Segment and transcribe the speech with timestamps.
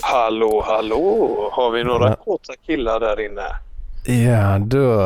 [0.00, 1.48] Hallå, hallå!
[1.52, 2.14] Har vi några Ja.
[2.16, 3.42] kåta killar där inne?
[4.24, 5.00] Ja, då.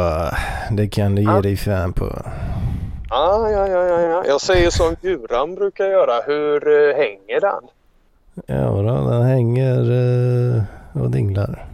[0.77, 1.41] Det kan du ge Ja.
[1.41, 2.05] dig fan på.
[3.11, 4.25] Ah, ja, ja, ja, ja.
[4.27, 6.21] Jag säger som Guran brukar göra.
[6.27, 7.63] Hur eh, hänger den?
[8.47, 10.63] Ja, då, den hänger eh,
[11.03, 11.67] och dinglar.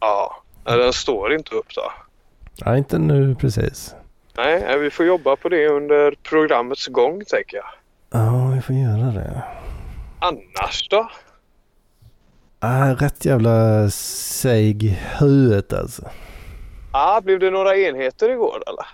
[0.00, 0.36] Ja,
[0.66, 1.92] nej, den står inte upp då.
[2.64, 3.94] Ja, inte nu precis.
[4.36, 7.66] Nej, nej, vi får jobba på det under programmets gång tänker jag.
[8.10, 9.42] Ja, vi får göra det.
[10.20, 11.08] Annars då?
[12.60, 14.82] Ah, rätt jävla seg
[15.18, 16.02] huvudet alltså.
[16.92, 18.86] Ah, blev det några enheter igår eller?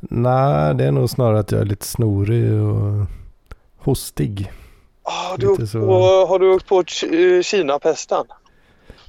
[0.00, 3.06] Nej, det är nog snarare att jag är lite snorig och
[3.78, 4.52] hostig.
[5.02, 5.80] Ah, du åkt så.
[5.80, 8.24] på, har du åkt på eh, Kina-pesten?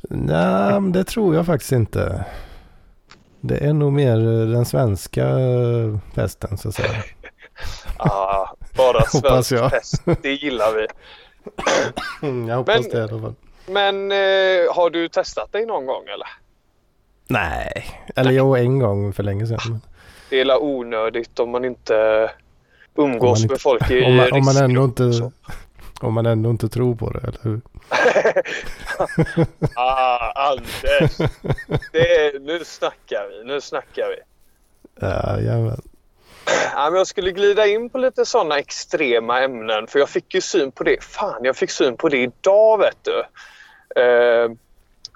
[0.09, 2.25] Nej, det tror jag faktiskt inte.
[3.41, 6.89] Det är nog mer eh, den svenska eh, pesten så att säga.
[7.97, 9.01] Ah, bara
[9.41, 10.03] svensk pest.
[10.21, 10.87] Det gillar vi.
[12.49, 13.35] Jag hoppas Men- det i alla fall.
[13.65, 16.27] Men eh, har du testat dig någon gång eller?
[17.27, 19.81] Nej, eller jo en gång för länge sedan.
[20.29, 22.29] Det är la onödigt om man inte
[22.95, 25.31] umgås Om man inte- med folk i Om man, om man ändå inte, så.
[26.01, 27.61] om man ändå inte tror på det, eller hur?
[29.75, 31.17] ah, Anders!
[31.91, 34.15] Det är, nu snackar vi, nu snackar vi.
[35.07, 35.81] Ja, jajamän.
[36.75, 40.41] Ja, men jag skulle glida in på lite sådana extrema ämnen för jag fick ju
[40.41, 41.03] syn på det.
[41.03, 43.19] Fan, jag fick syn på det idag vet du.
[44.01, 44.51] Eh,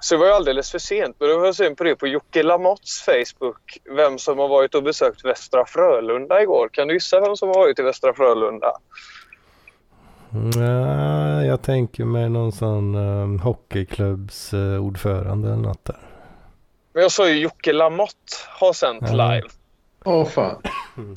[0.00, 1.16] så det var ju alldeles för sent.
[1.18, 3.78] Men då har jag syn på det på Jocke Lamotts Facebook.
[3.96, 6.68] Vem som har varit och besökt Västra Frölunda igår.
[6.72, 8.72] Kan du gissa vem som har varit i Västra Frölunda?
[10.56, 15.98] Ja, jag tänker mig någon sån um, hockeyklubbs uh, ordförande eller något där.
[16.92, 19.30] Men jag sa ju Jocke Lamotte har sänt Ja.
[19.30, 19.48] live.
[20.06, 20.62] Åh fan.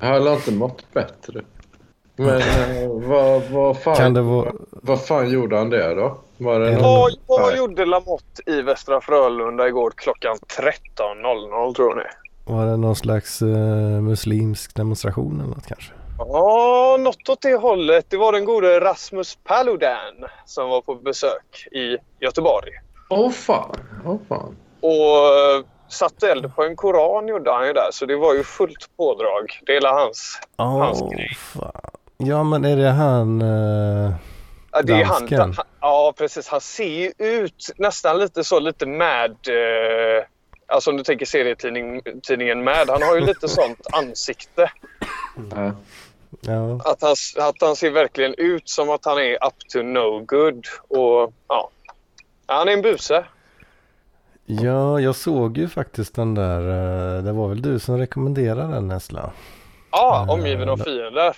[0.02, 1.42] Jag har inte mått bättre.
[2.16, 6.18] Men eh, vad, vad, fan, Kan det vara, vad fan gjorde han det då?
[6.38, 7.12] Var det någon...
[7.28, 12.04] Vad, gjorde Lamotte i Västra Frölunda igår klockan 13.00 tror ni?
[12.50, 15.92] var det någon slags uh, muslimsk demonstration eller något kanske?
[16.18, 18.06] Ja, något åt det hållet.
[18.10, 20.14] Det var den gode Rasmus Paludan
[20.46, 22.72] som var på besök i Göteborg.
[23.10, 23.76] Åh fan.
[24.06, 24.56] Åh fan.
[24.82, 27.88] Och eh, satte eld på en koran gjorde han ju där.
[27.92, 29.60] Så det var ju fullt pådrag.
[29.66, 30.40] Det är hela hans.
[30.56, 31.36] Hans Åh, grej.
[31.38, 31.72] fan.
[32.18, 33.42] Ja, men är det han...
[33.42, 34.12] eh,
[34.72, 35.40] Ja, det är han, Dansken.
[35.40, 36.48] han, ja, precis.
[36.48, 39.32] Han ser ju ut nästan lite så lite med...
[39.32, 40.24] Eh,
[40.68, 42.90] alltså om du tänker serietidning, tidningen med.
[42.90, 44.72] Han har ju lite sånt ansikte.
[45.52, 45.72] Ja.
[46.42, 47.16] ja, Att han,
[47.48, 50.66] att han ser verkligen ut som att han är up to no good.
[50.88, 51.70] Och ja,
[52.46, 53.26] han är en buse.
[54.50, 56.60] Ja, jag såg ju faktiskt den där.
[57.18, 59.32] eh, det var väl du som rekommenderade den Nessla?
[59.92, 61.36] Ja, Eh, omgiven av fiender.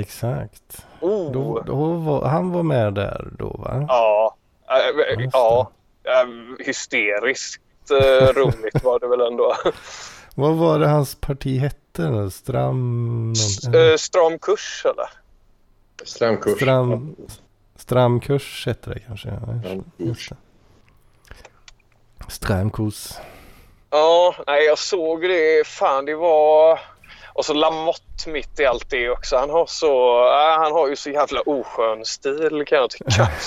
[0.00, 0.86] Exakt.
[1.00, 1.32] Oh.
[1.32, 3.84] Då, då var, han var med där då va?
[3.88, 4.36] Ja,
[4.68, 5.70] äh, ja
[6.04, 9.54] äh, hysteriskt äh, roligt var det väl ändå.
[10.34, 12.10] Vad var det hans parti hette?
[12.10, 12.30] nu?
[12.30, 13.32] Stram...
[13.32, 15.06] S- någon- äh, stram kurs eller?
[16.04, 16.56] Stramkurs.
[16.56, 17.16] Stram...
[17.76, 19.28] Stramkurs hette det kanske.
[19.28, 20.14] Ja.
[22.26, 22.32] Det.
[22.32, 23.12] Stramkurs.
[23.90, 25.66] Ja, nej jag såg det.
[25.66, 26.80] Fan det var...
[27.34, 29.36] Och så Lamotte mitt i allt det också.
[29.36, 30.18] Han har så...
[30.28, 33.28] Äh, han har ju så jävla oskön stil kan jag tycka.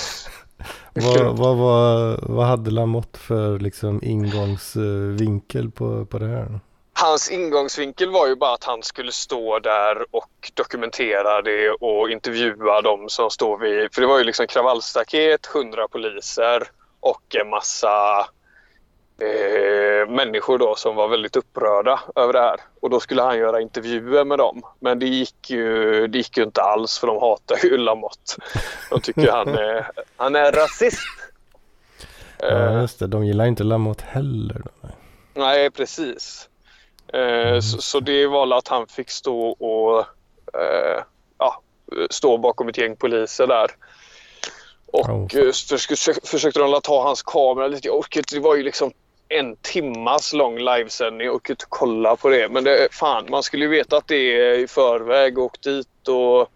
[0.94, 6.60] Vad, vad, vad, vad hade Lamotte för liksom ingångsvinkel på, på det här?
[6.92, 12.80] Hans ingångsvinkel var ju bara att han skulle stå där och dokumentera det och intervjua
[12.80, 13.94] dem som står vid...
[13.94, 16.62] För det var ju liksom kravallstaket, 100 poliser
[17.00, 18.26] och en massa
[19.20, 22.56] eh, människor då som var väldigt upprörda över det här.
[22.80, 24.62] Och då skulle han göra intervjuer med dem.
[24.80, 28.36] Men det gick ju, det gick ju inte alls för de hatar ju Lamotte.
[28.90, 31.00] De tycker han är, han är rasist.
[32.38, 33.06] Ja, Eh, just det.
[33.06, 34.62] De gillar inte Lamotte heller.
[35.34, 36.48] Nej, precis.
[37.12, 39.98] Eh, så, så det var att han fick stå och
[40.60, 41.02] eh,
[41.38, 41.60] ja,
[42.10, 43.70] stå bakom ett gäng poliser där.
[44.92, 45.28] Och Oh.
[45.52, 47.88] försökte, försökte de ta hans kamera lite.
[47.88, 48.34] Jag inte.
[48.34, 48.92] Det var ju liksom
[49.30, 51.30] en timmas lång livesändning.
[51.30, 52.48] Orkade inte kolla på det.
[52.48, 55.38] Men det, fan, man skulle ju veta att det är i förväg.
[55.38, 56.48] Åkt dit och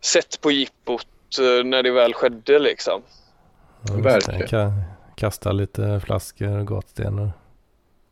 [0.00, 1.06] sett på jippot
[1.40, 3.02] eh, när det väl skedde liksom.
[3.88, 4.46] Ja, Verkligen.
[4.48, 4.82] Ka-
[5.16, 7.28] kasta lite flaskor och gatsten och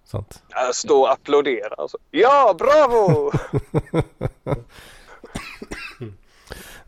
[0.05, 0.43] sånt.
[0.73, 1.75] Stå och applådera.
[1.79, 1.99] Alltså.
[2.11, 3.33] Ja, bravo!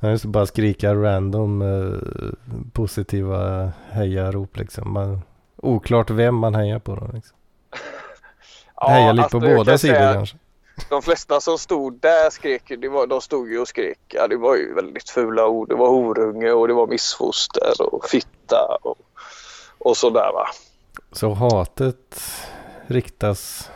[0.02, 1.98] Ja, just bara skrika random eh,
[2.72, 4.92] positiva hejarop liksom.
[4.92, 5.20] Man,
[5.62, 7.10] oklart vem man hejar på då.
[7.14, 7.36] Liksom.
[8.82, 10.36] Ja, Heja lite alltså, på båda sidor säga- kanske.
[10.90, 13.98] de flesta som stod där skrek, det var, de stod ju och skrek.
[14.08, 15.68] Ja, det var ju väldigt fula ord.
[15.68, 18.98] Det var horunge och det var missfoster och fitta och,
[19.78, 20.46] och sådär va.
[21.12, 22.22] Så hatet
[22.86, 23.70] riktas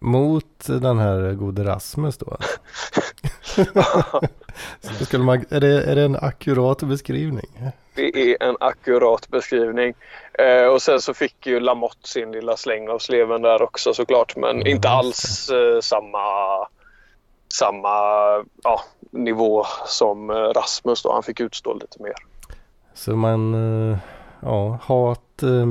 [0.00, 2.36] mot den här gode Rasmus då?
[4.98, 7.46] Så skulle man, är, det, är det en akkurat beskrivning?
[7.94, 9.94] Det är en akkurat beskrivning.
[10.38, 14.36] Eh, och sen så fick ju Lamotte sin lilla släng av sleven där också såklart.
[14.36, 16.18] Men Mm, inte alls eh, samma,
[17.54, 17.88] samma
[18.62, 21.12] ja, nivå som eh, Rasmus då.
[21.12, 22.14] Han fick utstå lite mer.
[22.94, 23.98] Så man, eh,
[24.40, 25.66] ja, hat eh,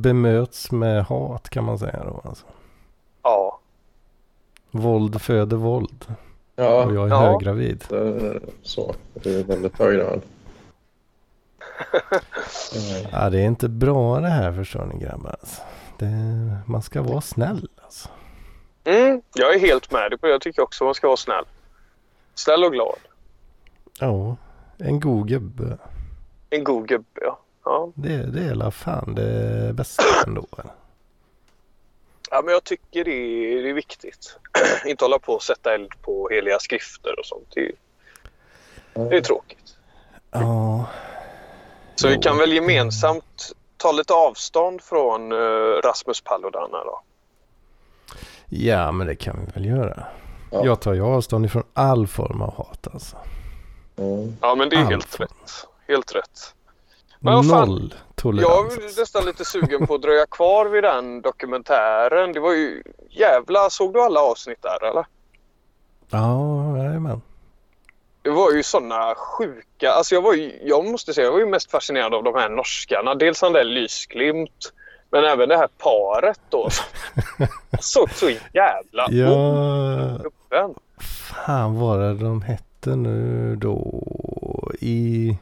[0.00, 2.46] bemöts med hat kan man säga då alltså.
[3.22, 3.58] Ja,
[4.70, 6.04] Våld föder våld.
[6.56, 7.16] Ja, Och jag är Ja.
[7.32, 7.84] höggravid.
[8.62, 8.94] så.
[9.14, 10.20] Det är väldigt hög grad.
[12.74, 13.08] Nej.
[13.12, 15.30] Ja, det är inte bra det här förstår ni grabbar.
[15.40, 15.62] Alltså.
[15.98, 16.06] Det,
[16.66, 18.08] man ska vara snäll alltså.
[18.84, 20.32] mm, jag är helt med dig på det.
[20.32, 21.44] Jag tycker också man ska vara snäll.
[22.34, 22.98] Snäll och glad.
[24.00, 24.36] Ja,
[24.78, 25.78] en god gubbe.
[26.50, 27.38] En god gubbe ja.
[27.64, 27.90] ja.
[27.94, 30.46] Det, det är la fan det bästa ändå.
[32.30, 34.38] Ja, men jag tycker det är, det är viktigt.
[34.86, 37.48] inte hålla på och sätta eld på heliga skrifter och sånt.
[37.54, 37.72] Det är,
[39.10, 39.76] det är tråkigt.
[40.30, 40.84] Ja,
[41.94, 45.36] Så vi kan väl gemensamt ta lite avstånd från eh,
[45.84, 47.00] Rasmus Paludan här då.
[48.48, 50.06] ja men det kan vi väl göra.
[50.50, 50.64] Ja.
[50.64, 53.16] Jag tar ju avstånd ifrån all form av hat alltså.
[53.96, 54.36] Mm.
[54.40, 54.90] Ja, men det är Allt.
[54.90, 55.66] helt rätt.
[55.88, 56.54] Helt rätt.
[57.18, 57.92] Men vad fan,
[58.24, 58.96] Noll Jag tolerans.
[58.96, 62.32] är nästan lite sugen på att dröja kvar vid den dokumentären.
[62.32, 63.70] Det var ju jävla...
[63.70, 65.06] Såg du alla avsnitt där eller?
[66.10, 67.22] Ja, jajamän.
[68.22, 69.90] Det var ju såna sjuka...
[69.90, 70.58] Alltså jag var ju...
[70.62, 73.14] Jag måste säga, jag var ju mest fascinerad av de här norskarna.
[73.14, 74.72] Dels han där Lysglimt.
[75.10, 76.68] Men även det här paret då.
[77.80, 80.74] såg så jävla Ja, gubben.
[81.40, 84.02] fan var det de hette nu då
[84.80, 85.38] i...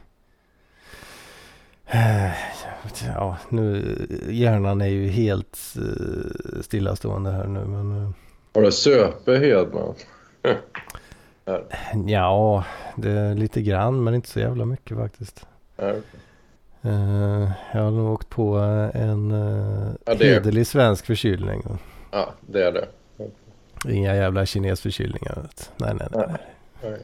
[3.15, 3.95] Ja, nu
[4.29, 8.03] hjärnan är ju helt eh, stillastående här nu men...
[8.03, 8.09] eh,
[8.53, 9.93] Har du Söpe Hedman?
[12.07, 12.63] Ja,
[12.95, 15.45] det är lite grann men inte så jävla mycket faktiskt.
[15.75, 15.93] Ja.
[16.81, 18.55] Eh, jag har nog åkt på
[18.93, 21.63] en uh, Ja, är- hederlig svensk förkylning.
[22.11, 22.87] ja, det är det.
[23.93, 25.35] Inga jävla kinesförkylningar.
[25.41, 25.71] vet.
[25.77, 26.25] Nej, nej, nej.
[26.27, 26.37] nej.
[26.83, 26.99] Nej.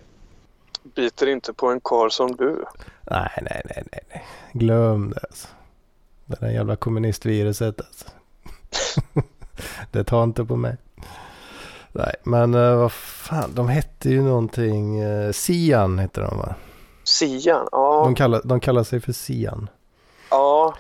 [0.95, 2.65] Biter inte på en karl som du.
[3.11, 4.23] Nej, nej, nej, nej, nej.
[4.53, 5.47] Glöm det alltså.
[6.31, 8.05] Det där jävla kommunistviruset alltså.
[9.91, 10.77] det tar inte på mig.
[11.91, 16.55] Nej, men uh, vad fan, de hette ju någonting, uh, Sian hette de va?
[17.03, 18.01] Sian, ja.
[18.03, 19.69] De kallar, de kallar sig för Sian.
[20.29, 20.75] ja.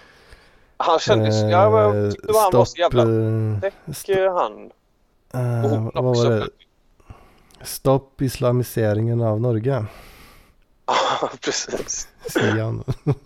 [0.77, 1.41] Han kändes...
[1.41, 1.47] ja,
[1.93, 4.71] jag tyckte han var så jävla eh, fräck eh, han.
[5.33, 6.29] eh, Och hon också.
[6.29, 6.47] var det?
[7.63, 9.85] Stopp islamiseringen av Norge.
[10.85, 12.07] Ja, precis.
[12.27, 12.83] Sian.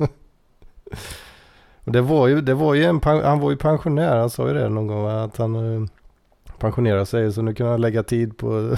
[1.86, 4.54] Och det var ju, det var ju en, han var ju pensionär, han sa ju
[4.54, 5.24] det någon gång va?
[5.24, 5.88] att han eh,
[6.58, 8.76] pensionerade sig så nu kan han lägga tid på,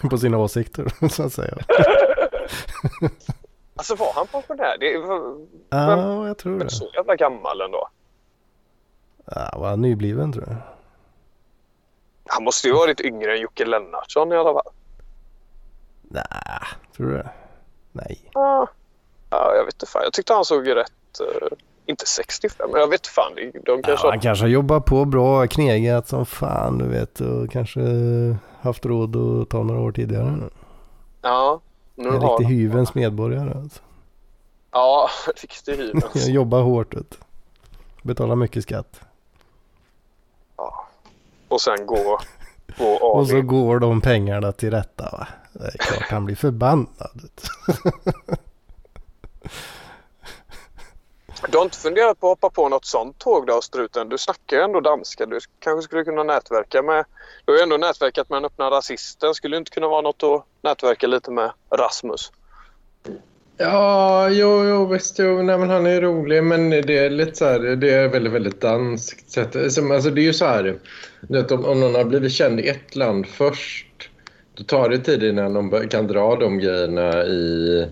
[0.10, 1.56] på sina åsikter så att säga.
[3.78, 4.76] Alltså var han pensionär?
[4.80, 4.92] Det
[5.70, 6.70] Ja, jag tror men det.
[6.72, 7.88] så jävla gammal ändå.
[9.24, 10.56] Ja, var han nybliven tror jag.
[12.28, 14.72] Han måste ju varit yngre än Jocke Lennartsson i alla fall.
[16.02, 16.24] Nej,
[16.96, 17.30] tror du det?
[17.92, 18.30] Nej.
[18.32, 18.68] Ja,
[19.30, 20.02] ja jag vet inte fan.
[20.04, 21.20] Jag tyckte han såg rätt...
[21.20, 21.48] eh,
[21.86, 23.32] inte 65, men jag vet fan.
[23.34, 24.08] De Ja, kanske...
[24.08, 27.80] han kanske har jobbat på bra, knegat som fan du vet och kanske
[28.60, 30.38] haft råd att ta några år tidigare.
[31.22, 31.60] Ja,
[31.94, 33.80] nu En har riktig han- hyvens medborgare alltså.
[34.72, 35.08] Ja,
[35.42, 36.26] riktig Jag hyvens.
[36.28, 37.16] jobbar hårt vet du.
[38.02, 39.00] Betalar mycket skatt.
[40.56, 40.86] ja.
[41.48, 42.18] Och sen gå,
[42.78, 43.16] gå av.
[43.20, 45.28] Och så går de pengarna till rätta va.
[45.52, 47.20] Det är klart han blir förbannad.
[51.48, 51.58] du.
[51.58, 54.08] Har inte funderat på att hoppa på något sånt tåg då, struten?
[54.08, 55.26] Du snackar ju ändå danska.
[55.26, 57.04] Du kanske skulle kunna nätverka med...
[57.44, 59.34] Du har ju ändå nätverkat med den öppna rasisten.
[59.34, 62.32] Skulle det inte kunna vara något att nätverka lite med Rasmus?
[63.58, 65.18] Ja, jo, jo visst.
[65.18, 68.32] Jo, nej, men han är rolig, men det är lite så här, det är väldigt,
[68.32, 69.56] väldigt danskt sätt.
[69.56, 70.78] Alltså, det är ju så här,
[71.20, 74.10] vet, om, om någon har blivit känd i ett land först,
[74.54, 77.86] då tar det tid innan de kan dra de grejerna i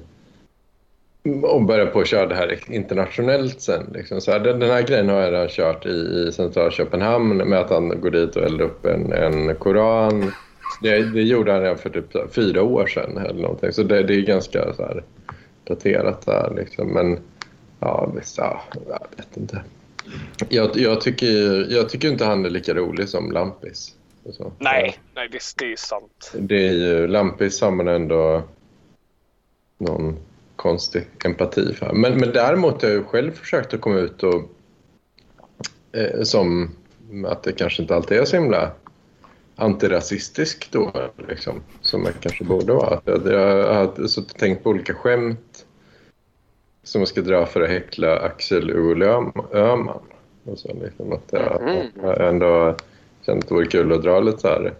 [1.43, 3.90] och börja på att köra det här internationellt sen.
[3.95, 4.21] Liksom.
[4.21, 7.61] Så här, den, den här grejen har jag redan kört i, i centrala Köpenhamn med
[7.61, 10.33] att han går dit och eldar upp en, en koran.
[10.83, 13.73] Det, det gjorde han redan för typ fyra år sedan eller någonting.
[13.73, 15.04] Så det, det är ganska så här,
[15.64, 16.88] daterat där liksom.
[16.88, 17.19] Men
[17.81, 19.62] ja, visst, ja, jag vet inte.
[20.49, 23.95] Jag, jag, tycker, jag tycker inte han är lika rolig som Lampis.
[24.31, 24.52] Så.
[24.59, 26.33] Nej, nej det, det är sant.
[26.38, 28.43] Det är ju, Lampis har man ändå
[29.78, 30.16] någon
[30.57, 31.93] konstig empati för.
[31.93, 34.43] Men, men däremot har jag själv försökt att komma ut och
[35.93, 36.71] eh, som
[37.27, 38.71] att det kanske inte alltid är så himla
[39.57, 40.93] antirasistisk då,
[41.29, 43.01] liksom, som jag kanske borde vara.
[43.05, 45.67] Jag, jag suttit och tänkt på olika skämt
[46.83, 50.01] som jag ska dra för att häckla Axel Öhman.
[50.45, 52.77] Och så, liksom, att jag, jag ändå
[53.27, 54.75] känt att det vore kul att dra lite så här.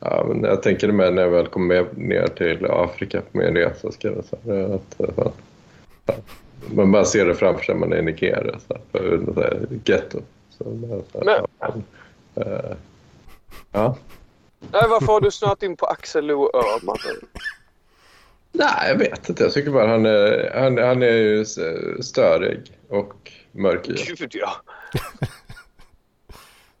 [0.00, 3.56] Ja, men jag tänker med när jag väl kommer med ner till Afrika på min
[3.56, 3.92] resa.
[3.92, 5.32] Ska jag här, att, eh, fan,
[6.06, 6.14] ja,
[6.74, 8.58] man bara ser det framför sig man är i Nigeria.
[8.68, 10.20] Så här, så här, ghetto.
[10.50, 10.64] Så,
[11.12, 11.74] så här, ja,
[12.34, 12.76] eh,
[13.72, 13.96] ja.
[14.72, 16.96] Nej, varför har du snöat in på Axel Lo Öhman?
[18.52, 19.42] Nej, jag vet inte.
[19.42, 21.44] Jag tycker bara han är, han, han är ju
[22.02, 24.18] störig och mörkhyad.
[24.18, 24.56] Gud ja.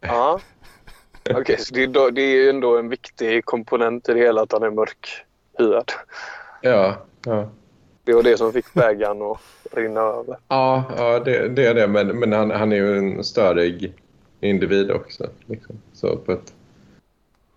[0.00, 0.40] ja.
[1.34, 4.62] Okej, så det är, det är ändå en viktig komponent i det hela att han
[4.62, 5.92] är mörkhyad.
[6.60, 7.48] Ja, ja.
[8.04, 9.38] Det var det som fick bägaren att
[9.72, 10.36] rinna över.
[10.48, 11.86] Ja, ja det, det är det.
[11.86, 13.92] Men, men han, han är ju en störig
[14.40, 15.26] individ också.
[15.46, 15.76] Liksom.
[15.92, 16.52] Så på ett,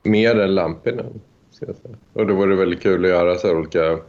[0.04, 1.22] mer än Lampinen.
[2.14, 4.00] Och då var det väldigt kul att göra så olika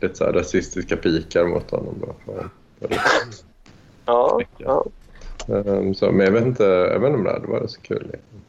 [0.00, 1.94] lite så här rasistiska pikar mot honom.
[2.00, 2.14] Då.
[4.06, 4.84] Ja, ja.
[5.48, 8.08] Ehm, så, men jag vet inte, jag vet inte om det hade varit så kul.
[8.12, 8.40] Liksom.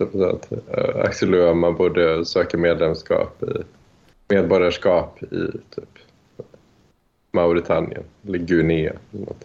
[0.00, 3.46] Typ så att uh, Axel Öhman borde söka medlemskap i,
[4.28, 5.26] medborgarskap i
[5.74, 5.88] typ
[7.32, 8.92] Mauritanien eller Guinea.
[9.12, 9.44] Eller något.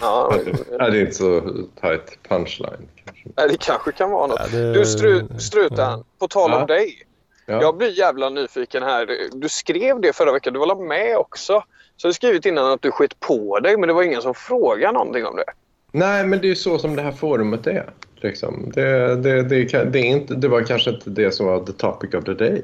[0.00, 0.34] ja.
[0.78, 1.40] Ja, det är inte så
[1.80, 3.28] tight punchline kanske.
[3.36, 4.40] Nej, det kanske kan vara något.
[4.52, 6.66] Ja, det- Du stru, Strutan, på tal om Ja.
[6.66, 7.06] dig.
[7.46, 7.60] Ja.
[7.62, 9.28] Jag blir jävla nyfiken här.
[9.32, 10.52] Du skrev det förra veckan.
[10.52, 11.62] Du var med också?
[11.96, 14.34] Så har du skrivit innan att du skit på dig, men det var ingen som
[14.34, 15.44] frågade någonting om det.
[15.92, 17.90] Nej, men det är ju så som det här forumet är.
[18.16, 18.72] Liksom.
[18.74, 22.14] Det, det, det, det, är inte, det var kanske inte det som var the topic
[22.14, 22.62] of the day.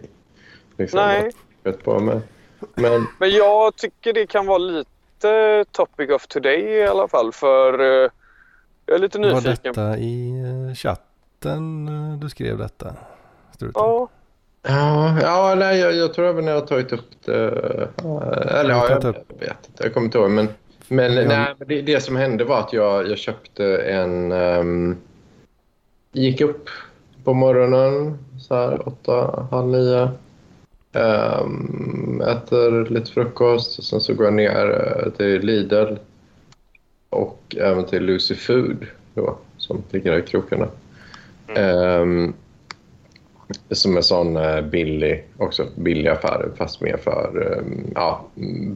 [0.76, 1.30] Liksom, Nej.
[1.64, 2.22] skett på, men,
[2.74, 7.32] men Men jag tycker det kan vara lite topic of today i alla fall.
[7.32, 8.10] För eh,
[8.86, 9.56] jag är lite Var nyfiken.
[9.62, 10.30] detta i
[10.68, 12.94] eh, chatten eh, du skrev detta?
[13.54, 13.72] Struten?
[13.82, 14.08] Ja,
[14.62, 17.34] Ja, ja nej, jag, jag tror även jag har tagit upp det.
[17.34, 19.84] Eller ja, jag, jag vet inte.
[19.84, 20.30] Jag kommer inte ihåg.
[20.30, 20.48] Men,
[20.88, 21.24] men, Ja.
[21.28, 24.32] nej, men det, det som hände var att jag, jag köpte en...
[24.32, 24.96] Um,
[26.12, 26.68] gick upp
[27.24, 30.10] på morgonen, så här åtta, halv nio.
[30.92, 35.94] Um, äter lite frukost och sen så går jag ner eh, till Lidl
[37.10, 40.68] och även till Lucy Food då, som ligger där i krokarna.
[41.56, 42.34] Ehm,
[43.70, 47.62] som en sån eh, billig, också billig affär fast mer för eh,
[47.94, 48.24] ja,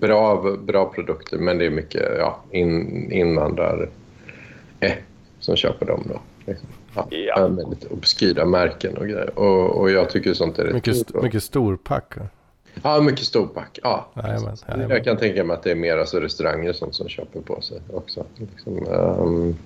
[0.00, 3.88] bra, bra produkter men det är mycket ja, in, invandrare
[4.80, 4.92] eh,
[5.40, 6.20] som köper dem då.
[6.46, 6.68] Liksom.
[6.94, 7.48] Ja, Ja.
[7.48, 9.38] Med lite obskyra märken och grejer.
[9.38, 12.14] Och, och jag tycker sånt är rätt Mycket, st- mycket storpack.
[12.82, 13.78] Ja, mycket storpack.
[13.82, 14.06] Ja.
[14.14, 14.90] Jajamän, jajamän.
[14.90, 17.80] Jag kan tänka mig att det är mer alltså restauranger sånt som köper på sig
[17.92, 18.24] också.
[18.36, 19.56] Liksom, ehm,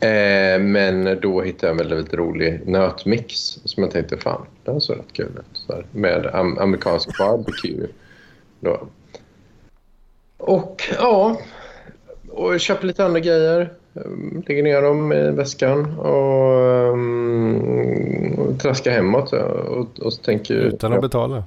[0.00, 4.80] eh, men då hittade jag en väldigt, väldigt rolig nötmix som jag tänkte fan, den
[4.80, 5.44] såg rätt kul ut.
[5.66, 7.86] Så här, med am- amerikansk barbecue.
[8.60, 8.80] Då.
[10.38, 11.40] Och ja,
[12.30, 13.72] och jag köper lite andra grejer.
[13.94, 19.32] ehm, Lägger ner dem i väskan och um, traskar hemåt.
[19.32, 21.44] Och, och tänker Utan att betala.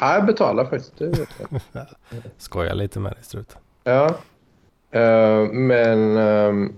[0.00, 0.98] Ja, jag betalar faktiskt.
[0.98, 1.26] Det.
[2.38, 3.58] Skojar lite med dig struten.
[3.84, 4.06] Ja.
[4.90, 6.72] Eh, men ehm,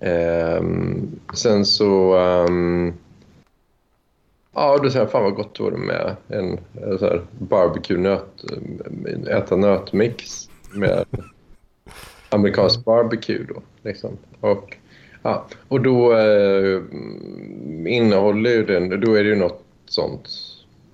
[0.00, 2.16] ehm, sen så...
[2.16, 2.94] Um,
[4.54, 8.44] ja, då säger jag fan vad gott det vore med en, en så här barbecue-nöt,
[9.28, 11.04] äta nötmix med
[12.28, 13.62] amerikansk barbecue då.
[13.82, 14.18] Liksom.
[14.40, 14.76] Och,
[15.22, 16.82] ja, och då eh,
[17.86, 20.28] innehåller ju den, då är det ju något sånt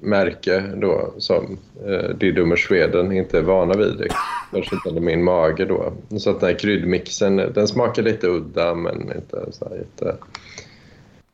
[0.00, 4.12] märke då som eh, Dummer Sweden inte är vana vid.
[4.53, 5.93] Kanske inte min mage då.
[6.19, 10.17] Så att den här kryddmixen, den smakar lite udda men inte så här jätte...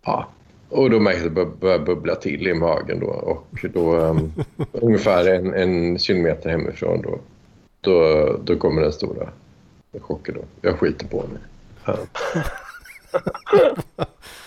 [0.05, 0.29] Ja.
[0.69, 3.07] Och då märker jag att det bör- börjar bubbla till i magen då.
[3.07, 4.33] Och då um,
[4.73, 7.19] ungefär en, en kilometer hemifrån då,
[7.81, 9.29] då, då kommer den stora
[10.01, 10.69] chocken då.
[10.69, 11.41] Jag skiter på mig.
[11.85, 11.97] Ja.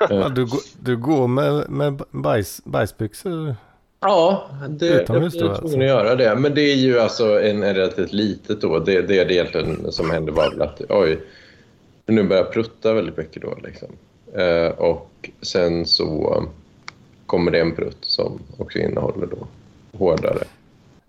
[0.10, 3.56] Ja, du, går- du går med, med bajs, bajsbyxor.
[4.00, 6.36] Ja, det, Utomhus jag då, är tvungen att göra det.
[6.36, 8.78] Men det är ju alltså en, en relativt litet då.
[8.78, 11.20] Det, det är det egentligen som hände var väl att oj,
[12.06, 13.88] nu börjar jag prutta väldigt mycket då liksom.
[14.34, 16.44] Eh, och sen så
[17.26, 19.46] kommer det en prutt som också innehåller då
[19.98, 20.44] hårdare.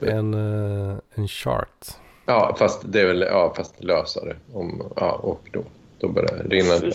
[0.01, 1.85] En, eh, en chart.
[2.25, 4.35] Ja, fast det är väl ja, fast lösare.
[4.53, 5.63] Om, ja, och då
[5.99, 6.93] Då börjar det rinna.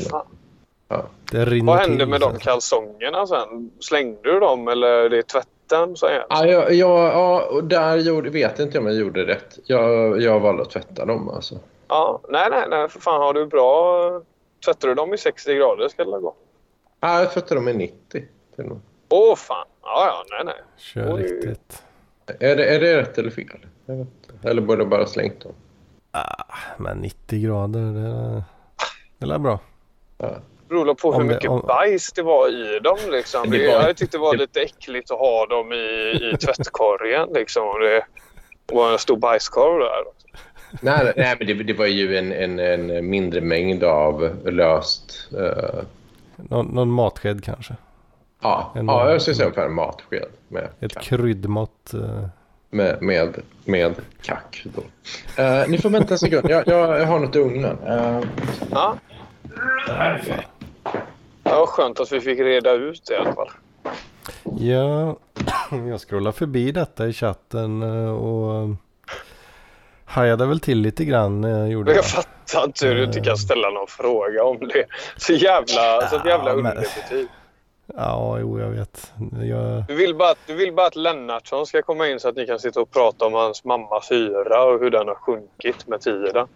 [1.30, 3.70] Rinner Vad hände till med de kalsongerna sen?
[3.80, 5.96] Slängde du dem eller är det tvätten?
[5.96, 6.26] Så här?
[6.28, 9.58] Ja, jag, jag, ja, och där gjorde, vet inte om jag gjorde rätt.
[9.66, 11.54] Jag, jag valde att tvätta dem alltså.
[11.88, 14.20] Ja, nej, nej, nej, för fan har du bra...
[14.64, 16.34] Tvättar du dem i 60 grader ska det gå.
[17.00, 18.24] Ja, jag tvättade dem i 90.
[18.56, 19.66] Det är nog- Åh fan!
[19.82, 20.62] Ja, ja, nej, nej.
[20.76, 21.22] Kör Oj.
[21.22, 21.82] riktigt.
[22.40, 23.46] Är det, är det rätt eller fel?
[24.42, 25.52] Eller borde jag bara slängt dem?
[26.10, 26.44] Ah,
[26.78, 28.42] men 90 grader, det,
[29.26, 29.58] det är bra.
[30.18, 30.30] Ja.
[30.74, 32.98] Beror på hur Om det- mycket om- bajs det var i dem.
[33.10, 33.50] Liksom.
[33.50, 35.76] Det jag hade tyckt det var lite äckligt att ha dem i,
[36.32, 37.28] i tvättkorgen.
[37.34, 37.62] Liksom.
[37.80, 38.04] Det
[38.74, 40.04] var en stor bajskorv där.
[40.80, 45.28] Nej, nej men det, det var ju en, en, en mindre mängd av löst...
[45.38, 45.82] eh,
[46.36, 47.74] Någon, någon matsked kanske.
[48.42, 51.94] ja, En- ja, jag skulle säga ungefär en matsked med, Ett kryddmått.
[51.94, 52.26] eh,
[52.70, 54.64] med, med, med kack.
[54.64, 54.82] Då.
[55.42, 56.50] Eh, ni får vänta en sekund.
[56.50, 57.78] Jag, jag, jag har något i ugnen.
[57.86, 58.20] Eh,
[58.70, 58.96] Ja.
[61.42, 63.50] Ja, vad skönt att vi fick reda ut det i alla fall.
[64.58, 65.16] Ja,
[65.88, 68.68] jag scrollar förbi detta i chatten eh, och
[70.04, 71.44] hajade väl till lite grann.
[71.44, 72.04] eh, Gjorde Men jag.
[72.04, 74.84] jag fattar inte hur du inte kan ställa någon fråga om det.
[75.16, 77.28] Så jävla, så jävla Ja, underbetyg.
[77.96, 79.12] Ja, jo, jag vet.
[79.42, 82.36] Jag, Du vill, bara, att- du vill bara att Lennartsson ska komma in så att
[82.36, 86.00] ni kan sitta och prata om hans mammas hyra och hur den har sjunkit med
[86.00, 86.46] tiden.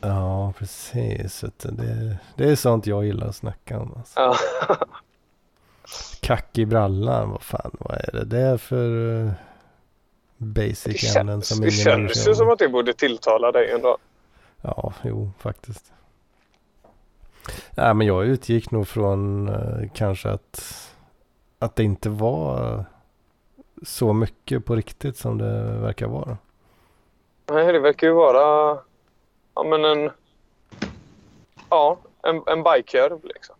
[0.00, 1.44] ja, precis.
[1.44, 1.70] vet du.
[1.70, 3.94] Det, det är sånt jag gillar att snacka om.
[3.96, 4.20] Alltså.
[4.20, 4.36] Ja.
[6.20, 9.32] Kack i brallan, vad fan, vad är det där för eh,
[10.36, 12.36] Det basic ämnen känns, som det känns ju om?
[12.36, 13.98] som att det borde tilltala dig ändå.
[14.62, 15.92] Ja, jo, faktiskt.
[17.74, 20.88] Nej, men jag utgick nog från eh, kanske att,
[21.58, 22.84] att det inte var
[23.82, 26.38] så mycket på riktigt som det verkar vara.
[27.46, 28.78] Nej, det verkar ju vara
[29.54, 30.10] ja, men en,
[31.70, 33.56] ja, en, en bajkorv liksom.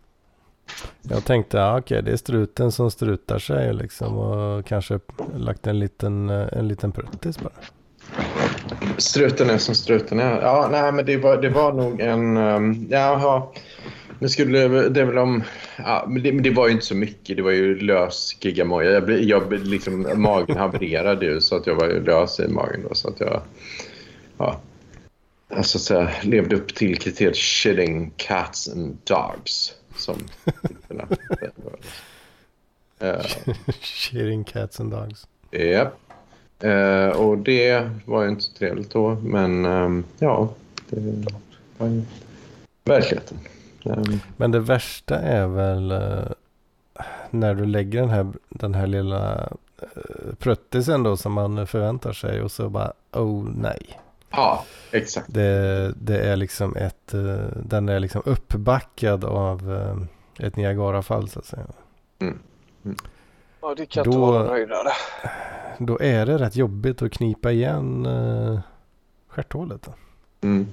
[1.01, 4.99] Jag tänkte, ja, okej, det är struten som strutar sig liksom och kanske
[5.35, 7.53] lagt en liten, eh, en liten pruttis bara.
[8.97, 10.41] struten är som struten är.
[10.41, 12.37] Ja, nej, men det var, det var nog en...
[12.37, 13.43] Um, jaha.
[14.19, 15.43] Nu skulle det, är väl om...
[15.77, 17.37] Ja, men det, men det var ju inte så mycket.
[17.37, 18.91] Det var ju lös gigamoja.
[18.91, 22.85] Jag, blev- jag, blev liksom, magen havererade ju så att jag var lös i magen
[22.89, 22.95] då.
[22.95, 23.41] Så att jag...
[24.37, 24.59] Ja.
[25.51, 29.73] Så att säga levde upp till kriteriet shitting cats and dogs.
[29.95, 30.15] Som
[33.03, 33.21] uh,
[33.81, 35.27] Shearing cats and dogs.
[35.51, 35.97] Japp.
[36.63, 40.53] Eh, och det var ju inte så trevligt då, men ehm, ja,
[40.89, 41.25] det
[41.77, 42.03] var ju
[42.83, 43.39] verkligheten.
[43.85, 46.31] Ehm, Men det värsta är väl eh,
[47.29, 49.49] när du lägger den här, den här lilla
[49.81, 53.99] uh, pruttisen då som man förväntar sig och så bara oh nej.
[54.31, 55.33] Ja, exakt.
[55.33, 61.39] Det, det är liksom ett, eh, den är liksom uppbackad av eh, ett Niagarafall så
[61.39, 61.65] att säga.
[63.61, 64.89] Ja, det kan Då- inte vara nöjdare.
[65.77, 68.59] Då är det rätt jobbigt att knipa igen uh,
[69.27, 69.89] stjärthålet.
[70.41, 70.67] Mm.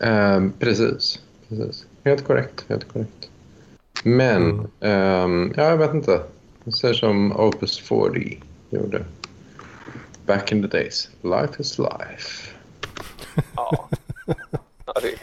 [0.00, 1.86] Ehm, precis, precis.
[2.04, 3.30] Helt korrekt, helt korrekt.
[4.04, 4.66] Men, Mm.
[4.80, 6.20] ehm, ja, jag vet inte.
[6.64, 9.04] Jag säger som Opus 40 gjorde.
[10.28, 11.08] Back in the days.
[11.22, 12.50] Life is life.
[13.56, 13.88] Ja,
[14.86, 15.14] ja det,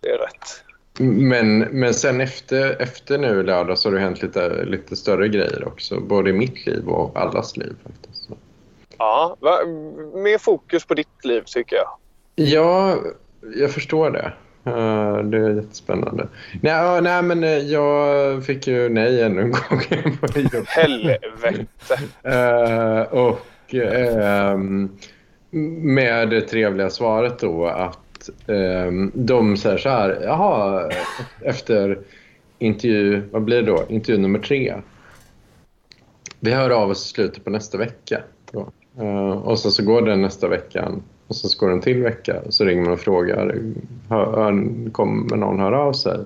[0.00, 0.64] det är rätt.
[1.00, 5.68] Men, men sen efter, efter nu lördag så har det hänt lite, lite större grejer
[5.68, 6.00] också.
[6.00, 8.28] Både i mitt liv och allas liv faktiskt.
[8.98, 9.58] Ja, va,
[10.14, 11.88] mer fokus på ditt liv tycker jag.
[12.34, 12.96] Ja,
[13.54, 14.32] jag förstår det.
[14.64, 16.28] Eh, det är jättespännande.
[16.60, 19.80] Nej, nej, men eh, jag fick ju nej ännu en gång.
[20.66, 21.66] Helvete.
[22.22, 23.00] Eh,
[23.68, 24.58] och eh,
[25.82, 30.90] med det trevliga svaret då att eh, de säger så här, jaha,
[31.42, 31.98] efter
[32.58, 33.84] intervju, vad blir det då?
[33.88, 34.74] Intervju nummer tre.
[36.40, 38.22] Vi hör av oss i slutet på nästa vecka.
[38.52, 38.68] Då.
[38.98, 42.40] Eh, och så, så går den nästa veckan och så, så går en till vecka
[42.46, 43.60] och så ringer man och frågar,
[44.08, 46.18] hör, kommer någon höra av sig?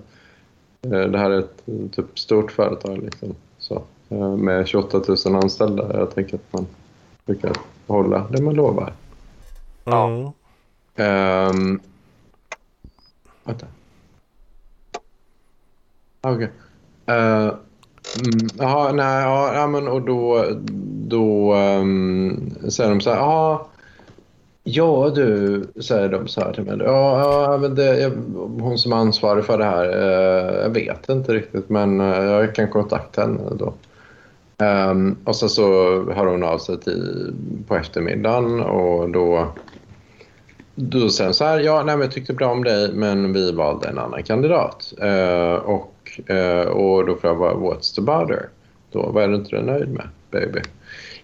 [0.83, 3.35] Eh, det här är ett typ, stort företag liksom.
[3.59, 5.99] Så, eh, med 28 000 anställda.
[5.99, 6.67] Jag tänker att man
[7.27, 7.53] brukar
[7.87, 8.93] hålla det man lovar.
[9.85, 10.33] Ja.
[10.97, 11.81] Um,
[13.45, 13.67] vänta.
[16.21, 16.35] Okej.
[16.35, 16.49] Okay.
[17.17, 17.55] Uh,
[18.23, 20.47] mm, nej, ja, ja, men och då,
[21.09, 23.69] då um, säger de så här, ja,
[24.63, 26.77] ja du, säger de så här till mig.
[26.79, 28.11] Ja, ja men det, jag,
[28.61, 32.55] hon som är ansvarig för det här, eh, jag vet inte riktigt, men eh, jag
[32.55, 33.75] kan kontakta henne då.
[34.63, 35.65] Um, och sen så
[36.13, 37.35] hör hon av sig till,
[37.69, 39.53] på eftermiddagen och då
[40.75, 43.89] då sen så här, ja, nej, men jag tyckte bra om dig, men vi valde
[43.89, 44.93] en annan kandidat.
[45.03, 48.49] Uh, och, uh, och då får jag bara, what's the bother?
[48.93, 50.61] Då, vad är du inte nöjd med, baby?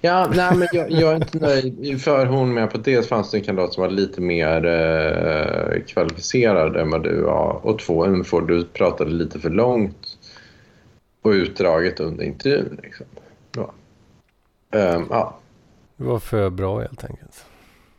[0.01, 2.03] Ja, nej, men jag, jag är inte nöjd.
[2.03, 6.77] För hon med på dels fanns det en kandidat som var lite mer uh, kvalificerad
[6.77, 7.61] än vad du var.
[7.63, 10.19] Och två, för du pratade lite för långt
[11.23, 12.81] och utdraget under intervjun.
[12.83, 13.07] Liksom.
[13.57, 13.73] Ja.
[14.73, 15.39] Um, ja.
[15.97, 17.45] Du var för bra helt enkelt.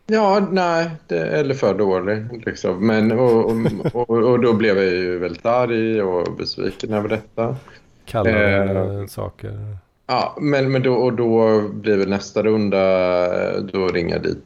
[0.08, 2.46] Ja, nej, det, eller för dålig.
[2.46, 2.88] Liksom.
[2.88, 3.52] Men, och,
[3.94, 7.56] och, och, då blev jag ju väldigt arg och besviken över detta.
[8.06, 9.78] Kallade eh, saker.
[10.08, 14.44] Ja, men, men då, och då blir väl nästa runda, då ringer jag dit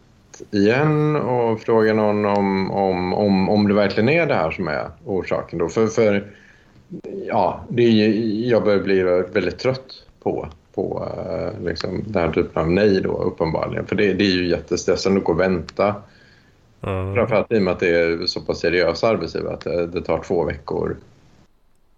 [0.51, 4.89] igen och frågar någon om, om, om, om det verkligen är det här som är
[5.05, 5.59] orsaken.
[5.59, 5.69] Då.
[5.69, 6.31] För, för
[7.27, 8.09] ja, det är,
[8.49, 13.23] jag börjar bli väldigt trött på, på uh, liksom, den här typen av nej då,
[13.23, 13.85] uppenbarligen.
[13.85, 15.95] För det, det är ju jättestressande att gå och vänta.
[16.81, 17.15] Mm.
[17.15, 20.19] Framförallt i och med att det är så pass seriös arbetsgivare att det, det tar
[20.19, 20.97] två veckor.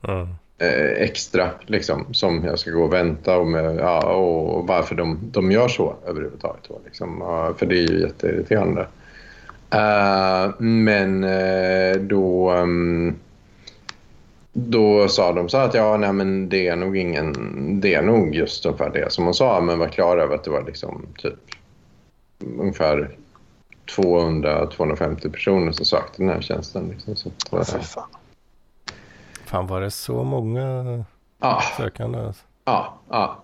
[0.07, 0.27] Mm.
[0.57, 5.19] Eh, extra liksom, som jag ska gå och vänta och, med, ja, och varför de,
[5.31, 6.63] de gör så överhuvudtaget.
[6.67, 7.19] Då, liksom.
[7.57, 8.87] för det är ju jätteirriterande.
[9.75, 11.25] Uh, men
[12.07, 13.15] då, um,
[14.57, 17.33] då sa de så att ja, nej, men det är nog ingen,
[17.81, 20.49] det är nog just ungefär det som hon sa, men var klar över att det
[20.49, 21.33] var liksom typ
[22.59, 23.15] ungefär
[23.97, 26.89] 200-250 personer som sökte den här tjänsten.
[26.89, 27.97] Liksom, så, att,
[29.45, 31.03] Fan var det så många
[31.39, 31.61] ja.
[31.77, 32.19] sökande?
[32.19, 32.43] Alltså?
[32.65, 33.43] Ja, ja.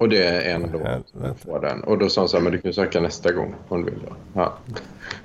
[0.00, 1.80] Och det är en då som får den.
[1.80, 4.00] Och då sa hon så här, men du kan söka nästa gång om du vill.
[4.08, 4.16] Då.
[4.34, 4.58] Ja,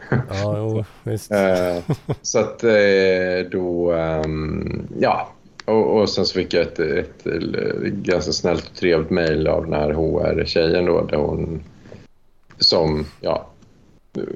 [0.10, 1.32] ja jo, visst.
[1.36, 5.30] Eh, så att eh, då, ehm, ja.
[5.66, 9.64] Och, och sen så fick jag ett, ett, ett ganska snällt och trevligt mejl av
[9.64, 11.64] den här HR-tjejen då, där hon
[12.58, 13.48] som, ja,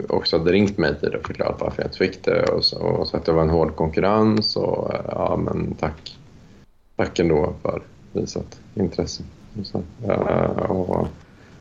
[0.09, 3.07] också hade ringt mig tidigare och förklarat varför jag inte fick det och, så, och
[3.07, 6.17] så att det var en hård konkurrens och ja men tack.
[6.95, 7.81] Tack ändå för
[8.13, 9.23] visat intresse.
[9.59, 9.83] Och, så,
[10.73, 11.07] och,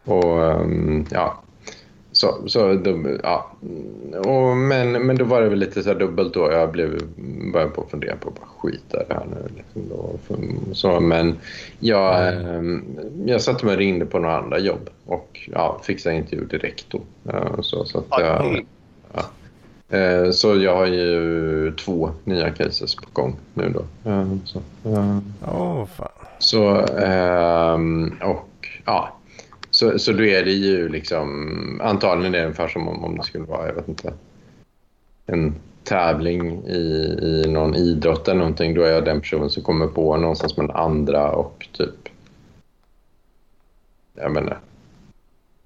[0.05, 1.43] och ehm, ja,
[2.13, 3.51] så, så de, ja.
[4.27, 6.53] Och, men, men då var det väl lite så dubbelt då.
[6.53, 7.03] Jag blev,
[7.53, 9.49] började på att fundera på bara skita det här nu.
[9.57, 10.19] Liksom då,
[10.73, 11.37] så, men
[11.79, 12.85] jag, mm.
[13.27, 17.01] jag satte mig och ringde på några andra jobb och ja, fixade intervju direkt då.
[17.63, 18.57] Så, så, att, ja,
[19.15, 19.25] ja.
[19.99, 24.11] Eh, så jag har ju två nya cases på gång nu då.
[24.45, 24.63] Så,
[25.47, 26.09] oh, fan.
[26.49, 29.17] Så ehm, och ja,
[29.71, 33.23] så, så då är det ju liksom, antagligen är det ungefär som om, om det
[33.23, 34.13] skulle vara, jag vet inte,
[35.27, 38.75] en tävling i, i någon idrott eller någonting.
[38.75, 42.09] Då är jag den personen som kommer på någonstans med den andra och typ,
[44.15, 44.59] jag menar,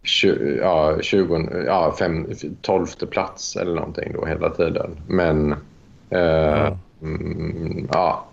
[0.03, 2.27] 20, ja, 20, ja, fem,
[2.61, 4.91] 12 plats eller någonting då hela tiden.
[5.07, 5.53] Men,
[6.11, 7.89] eh, mm.
[7.93, 8.25] ja,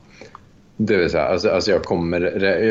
[0.82, 2.22] det vill säga, alltså, alltså jag, kommer,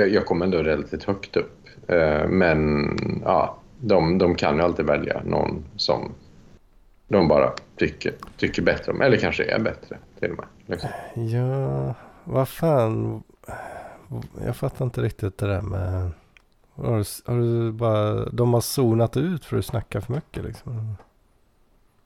[0.07, 1.68] jag, kommer ändå relativt högt upp.
[1.88, 2.90] Eh, men
[3.25, 6.12] ja, de, de kan ju alltid välja någon som
[7.09, 9.03] de bara tycker, tycker bättre om.
[9.03, 10.47] Eller kanske är bättre till och med.
[10.66, 10.90] Liksom.
[11.14, 11.94] Ja,
[12.25, 13.23] vad fan.
[14.47, 16.11] Jag fattar inte riktigt det där med.
[16.75, 20.97] Har du, har du bara, de har zonat ut för att snacka för mycket liksom?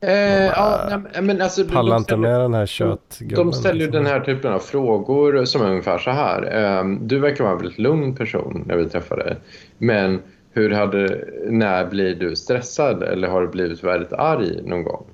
[0.03, 3.37] Eh, ja, men alltså, pallar inte med den här köttgubben.
[3.37, 4.05] De ställer ju liksom.
[4.05, 6.43] den här typen av frågor som är ungefär så här.
[6.63, 9.37] Eh, du verkar vara en väldigt lugn person när vi träffade dig.
[9.79, 15.05] Men hur hade, när blir du stressad eller har du blivit väldigt arg någon gång?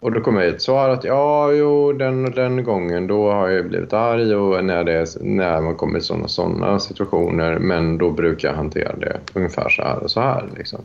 [0.00, 3.68] Och då kommer ett svar att ja, jo, den och den gången då har jag
[3.68, 7.58] blivit arg och när, det, när man kommer i sådana såna situationer.
[7.58, 10.44] Men då brukar jag hantera det ungefär så här och så här.
[10.56, 10.80] Liksom.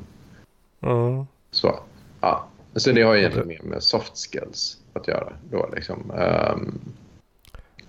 [0.81, 1.25] Mm.
[1.51, 1.79] Så,
[2.21, 2.48] ja.
[2.75, 5.33] Så det har egentligen mer med soft skills att göra.
[5.51, 6.11] Då, liksom.
[6.11, 6.79] Um,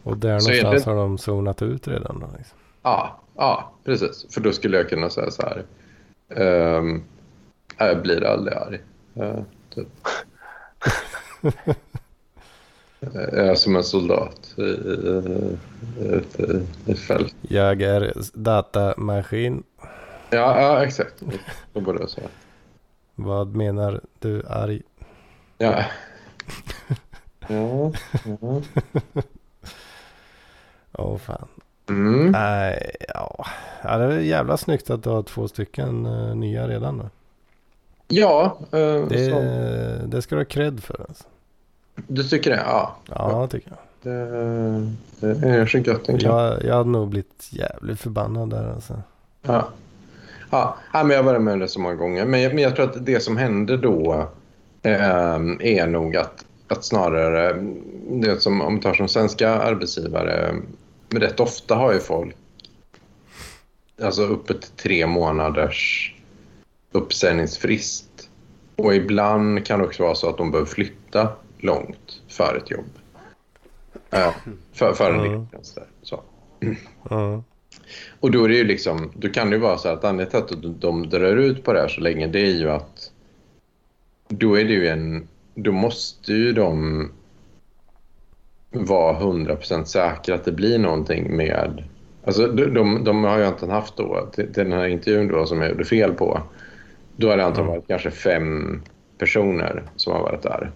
[0.02, 0.90] och där någonstans det...
[0.90, 2.20] har de zonat ut redan?
[2.20, 2.58] Då, liksom.
[2.82, 4.26] Ja, ja, precis.
[4.30, 5.64] För då skulle jag kunna säga så här.
[6.78, 7.04] Um,
[7.78, 8.78] jag blir aldrig arg.
[9.16, 9.42] Uh,
[9.74, 9.88] typ.
[13.00, 14.70] jag är som en soldat i,
[16.14, 16.40] ett,
[16.86, 17.34] ett fält.
[17.40, 19.62] Jag är datamaskin.
[20.30, 21.22] Ja, ja exakt.
[21.72, 22.28] Det borde jag säga.
[23.24, 24.83] Vad menar du arg?
[25.59, 25.85] Ja.
[27.48, 27.92] ja.
[28.24, 28.62] ja.
[30.92, 31.48] Åh oh, fan.
[31.88, 32.30] Mm.
[32.30, 33.46] Nej, ja.
[33.83, 33.98] ja.
[33.98, 37.09] Det är jävla snyggt att du har två stycken uh, nya redan då.
[38.09, 38.59] Ja.
[38.74, 40.06] Uh, det, så.
[40.06, 41.06] det ska du ha cred för.
[41.09, 41.24] Alltså.
[41.94, 42.62] Du tycker det?
[42.66, 42.96] Ja.
[43.09, 43.78] Ja, tycker jag.
[44.02, 44.26] Det,
[45.20, 46.22] det är så gött.
[46.22, 49.02] Jag, jag hade nog blivit jävligt förbannad där alltså.
[49.42, 49.68] Ja.
[50.50, 52.24] Ja, men jag har varit med om det så många gånger.
[52.24, 54.28] Men jag, men jag tror att det som hände då
[54.82, 57.52] ehm, är nog att, att snarare,
[58.08, 60.54] det som om vi tar som svenska arbetsgivare,
[61.08, 62.36] rätt ofta har ju folk
[64.02, 66.14] alltså uppe till tre månaders
[66.92, 68.28] uppsägningsfrist.
[68.76, 72.90] Och ibland kan det också vara så att de behöver flytta långt för ett jobb.
[74.10, 74.30] Äh,
[74.72, 75.32] för, för en Mm.
[75.32, 75.46] mm.
[76.02, 76.20] Så.
[77.10, 77.42] Ja.
[78.20, 80.57] Och då är det ju liksom, då kan det ju vara så att anledningen till
[80.57, 82.26] att de, drar ut på det här så länge.
[82.26, 83.12] Det är ju att
[84.29, 87.11] då är det ju en, då måste ju de
[88.70, 91.85] vara 100% säkra att det blir någonting med,
[92.24, 95.46] alltså de, de, de har ju antagligen haft då, till, till den här intervjun då
[95.46, 96.42] som jag gjorde fel på,
[97.16, 98.83] då har det antagligen varit kanske fem
[99.18, 100.70] personer som har varit där.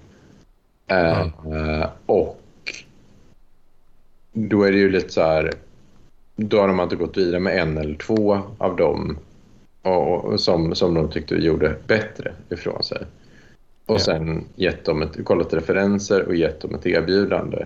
[0.86, 2.40] Eh, och
[4.32, 5.52] då är det ju lite så här,
[6.36, 9.18] då har de inte gått vidare med en eller två av dem
[9.82, 13.06] och, och, som, som de tyckte gjorde bättre ifrån sig.
[13.86, 13.98] Och Ja.
[13.98, 17.64] sen gett dem ett, kollat referenser och gett dem ett erbjudande.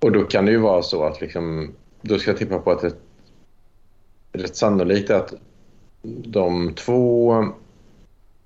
[0.00, 2.80] Och då kan det ju vara så att liksom, då ska jag tippa på att
[2.80, 2.86] det
[4.32, 5.34] är rätt sannolikt att
[6.24, 7.34] de två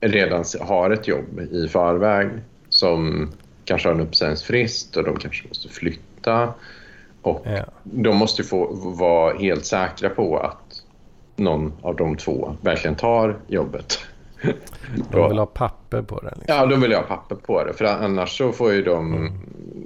[0.00, 2.28] redan har ett jobb i förväg
[2.68, 3.30] som
[3.64, 6.54] kanske har en uppsägningsfrist och de kanske måste flytta.
[7.26, 7.64] Och Ja.
[7.82, 8.66] de måste få
[8.98, 10.82] vara helt säkra på att
[11.36, 13.98] någon av de två verkligen tar jobbet.
[15.10, 16.32] De vill ha papper på det.
[16.36, 16.54] Liksom.
[16.56, 17.72] Ja, då vill ha papper på det.
[17.72, 19.30] För annars så får ju de,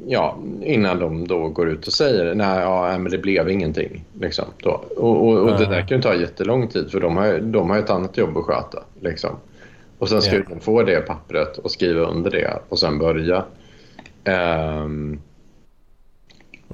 [0.07, 4.05] ja, innan de då går ut och säger nej, ja, men det blev ingenting.
[4.21, 4.85] Liksom, då.
[4.97, 7.79] Och, och, och det där kan ju ta jättelång tid för de har, de har
[7.79, 8.83] ett annat jobb att sköta.
[9.01, 9.31] Liksom.
[9.99, 13.45] Och sen ska ju de få det pappret och skriva under det och sen börja.
[14.25, 15.21] Ehm,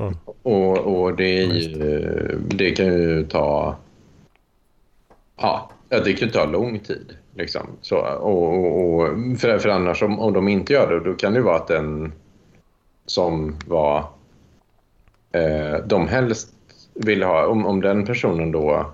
[0.00, 0.14] Mm.
[0.42, 3.76] och, och det, är ju, det kan ju ta...
[5.36, 7.16] Ja, det kan ju ta lång tid.
[7.34, 7.66] Liksom.
[7.80, 11.34] Så, och, och, och, för, för annars, om, om de inte gör det, då kan
[11.34, 12.12] det vara att den
[13.06, 14.04] som var...
[15.32, 16.54] Eh, de helst
[16.94, 17.46] vill ha...
[17.46, 18.90] Om, om den personen då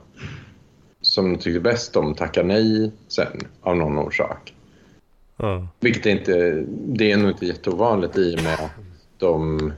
[1.00, 4.54] som tyckte bäst om tackar nej sen av någon orsak.
[5.36, 5.66] Ja.
[5.80, 8.70] Vilket är inte, det är nog inte jätteovanligt i och med att
[9.18, 9.72] de...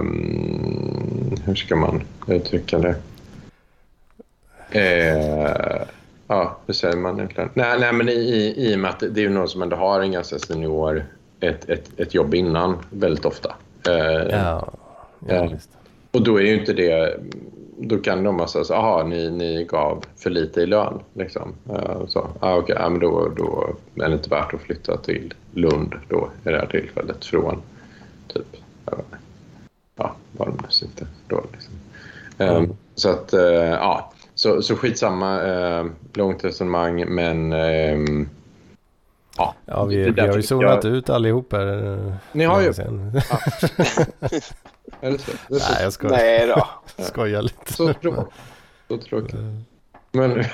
[0.00, 2.94] ehm, hur ska man uttrycka det?
[4.70, 5.82] Eh,
[6.26, 7.50] ja, hur säger man egentligen?
[7.54, 10.00] Nej, nej men i, i, i och med att det är någon som ändå har
[10.00, 11.04] en ganska senior,
[11.40, 13.54] ett, ett, ett jobb innan väldigt ofta.
[13.88, 14.72] Eh, Ja.
[15.28, 15.70] Ja, visst.
[16.10, 17.20] och då är ju inte det...
[17.82, 21.00] Då kan de säga så aha, ni, ni gav för lite i lön.
[21.14, 21.54] Liksom.
[21.70, 25.34] Eh, så, ah, okej, ja, men då, då är det inte värt att flytta till
[25.54, 27.62] Lund då i det här tillfället från
[28.34, 29.04] typ, inte,
[29.96, 30.14] ja,
[30.62, 31.44] nu sitter då.
[31.52, 31.74] Liksom.
[32.38, 32.76] Eh, Mm.
[32.94, 38.28] Så att, eh, ja, så, så skitsamma, eh, långt resonemang, men ehm,
[39.36, 39.54] ja.
[39.66, 41.92] Ja, vi, vi har ju zonat jag- ut allihop här.
[42.06, 42.90] eh, Ni har ju- det så?
[45.00, 46.16] Nej, jag skojar.
[46.16, 46.66] Nej då.
[47.04, 47.72] Skojar lite.
[47.72, 48.32] så tråkigt.
[48.88, 49.34] Så tråkigt.
[50.12, 50.30] Men,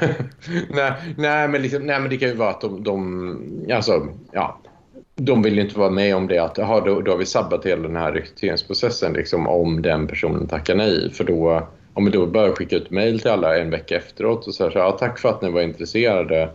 [0.70, 4.58] nej, nej, men liksom, nej, men det kan ju vara att de, de, alltså, ja,
[5.16, 7.66] de vill ju inte vara med om det att aha, då, då har vi sabbat
[7.66, 11.10] hela den här rekryteringsprocessen liksom, om den personen tackar nej.
[11.10, 14.54] För då, om vi då börjar skicka ut mejl till alla en vecka efteråt och
[14.54, 16.50] säger så här, ja, tack för att ni var intresserade.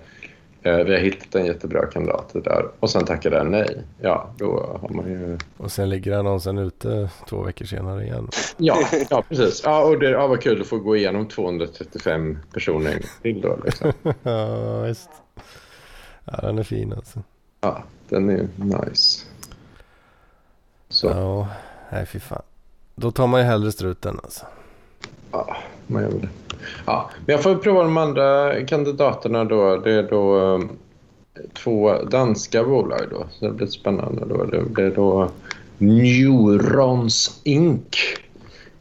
[0.63, 2.65] Eh, vi har hittat en jättebra kandidat där.
[2.79, 3.81] Och sen tackar den nej.
[4.01, 5.37] Ja, då har man ju...
[5.57, 8.29] Och sen ligger annonsen ute två veckor senare igen.
[8.57, 8.77] Ja,
[9.09, 9.61] ja precis.
[9.65, 13.59] Ja, och det ja, var kul att få gå igenom 235 personer till då.
[13.65, 13.93] Liksom.
[14.23, 15.09] ja, visst.
[16.25, 17.19] Ja, den är fin alltså.
[17.61, 19.25] Ja, den är nice.
[20.89, 21.13] Så, ja.
[21.15, 21.47] Ja,
[21.89, 22.41] nej fy fan.
[22.95, 24.45] Då tar man ju hellre struten alltså.
[25.87, 26.29] man gör väl det.
[26.85, 29.77] Ja, men jag får prova de andra kandidaterna då.
[29.77, 30.69] Det är då um,
[31.53, 33.27] två danska bolag då.
[33.31, 34.43] Så det blir spännande då.
[34.43, 35.31] Det blir då
[35.77, 37.97] Neurons Inc.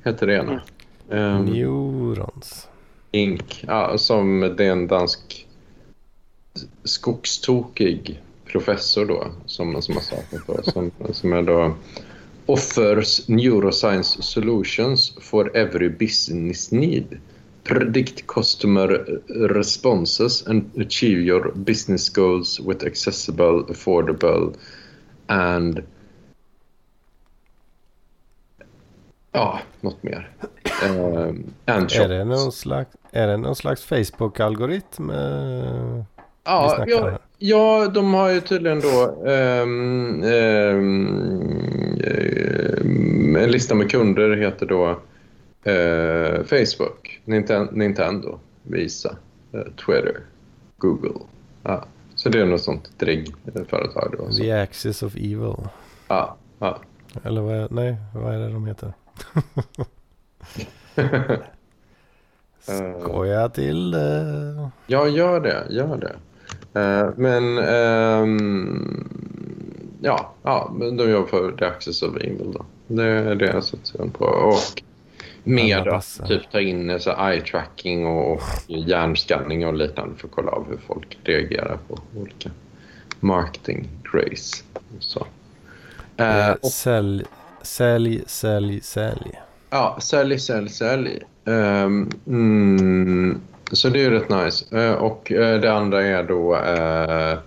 [0.04, 0.62] Heter det ena.
[1.08, 2.68] Um, Neurons.
[3.10, 3.64] Inc.
[3.66, 5.46] Ja, som det är en dansk
[6.84, 11.74] skogstokig professor då som, som har startat då, som, som är då
[12.46, 17.20] offers neuroscience solutions for every business need.
[17.64, 18.88] Predict customer
[19.28, 24.54] responses and achieve your business goals with accessible, affordable
[25.26, 25.82] and
[29.32, 30.30] Ja, något mer.
[30.84, 35.10] Um, and Är det någon slags, är det någon slags Facebook-algoritm?
[35.10, 36.04] vi
[36.44, 41.40] Ja, snackar ja, de har ju tydligen då ehm, ehm,
[43.36, 44.88] en lista med kunder heter då
[45.70, 49.16] eh, Facebook, Ninten- Nintendo, Visa,
[49.52, 50.16] eh, Twitter,
[50.78, 51.12] Google,
[51.62, 51.84] ja.
[52.14, 54.30] Så det är något sånt driggföretag då?
[54.32, 54.42] Så.
[54.42, 55.54] The Axis of Evil.
[56.08, 56.78] Ja, ja.
[57.24, 58.92] Eller vad är, nej, vad är det de heter?
[63.00, 64.70] Skoja till det.
[64.86, 65.66] Ja, gör det.
[65.70, 66.12] Gör det.
[66.74, 69.08] Eh, men ehm,
[70.00, 72.64] ja, ja, de jobbar för The Access of Evil då.
[72.86, 74.24] Det är det jag sätter på.
[74.24, 74.82] Och
[75.44, 80.28] mer då, typ ta in eh, så eye tracking och, och hjärnskanning och liknande för
[80.28, 82.50] att kolla av hur folk reagerar på olika
[83.20, 84.64] marketing grace.
[84.98, 85.26] Så.
[86.16, 87.24] Eh, Eh, och, Sälj,
[87.62, 89.40] sälj, sälj, sälj.
[89.70, 91.22] ja, sälj, sälj, sälj.
[91.44, 93.40] Ehm, mm,
[93.72, 94.76] så det är rätt nice.
[94.78, 97.38] Eh, och eh, det andra är då eh,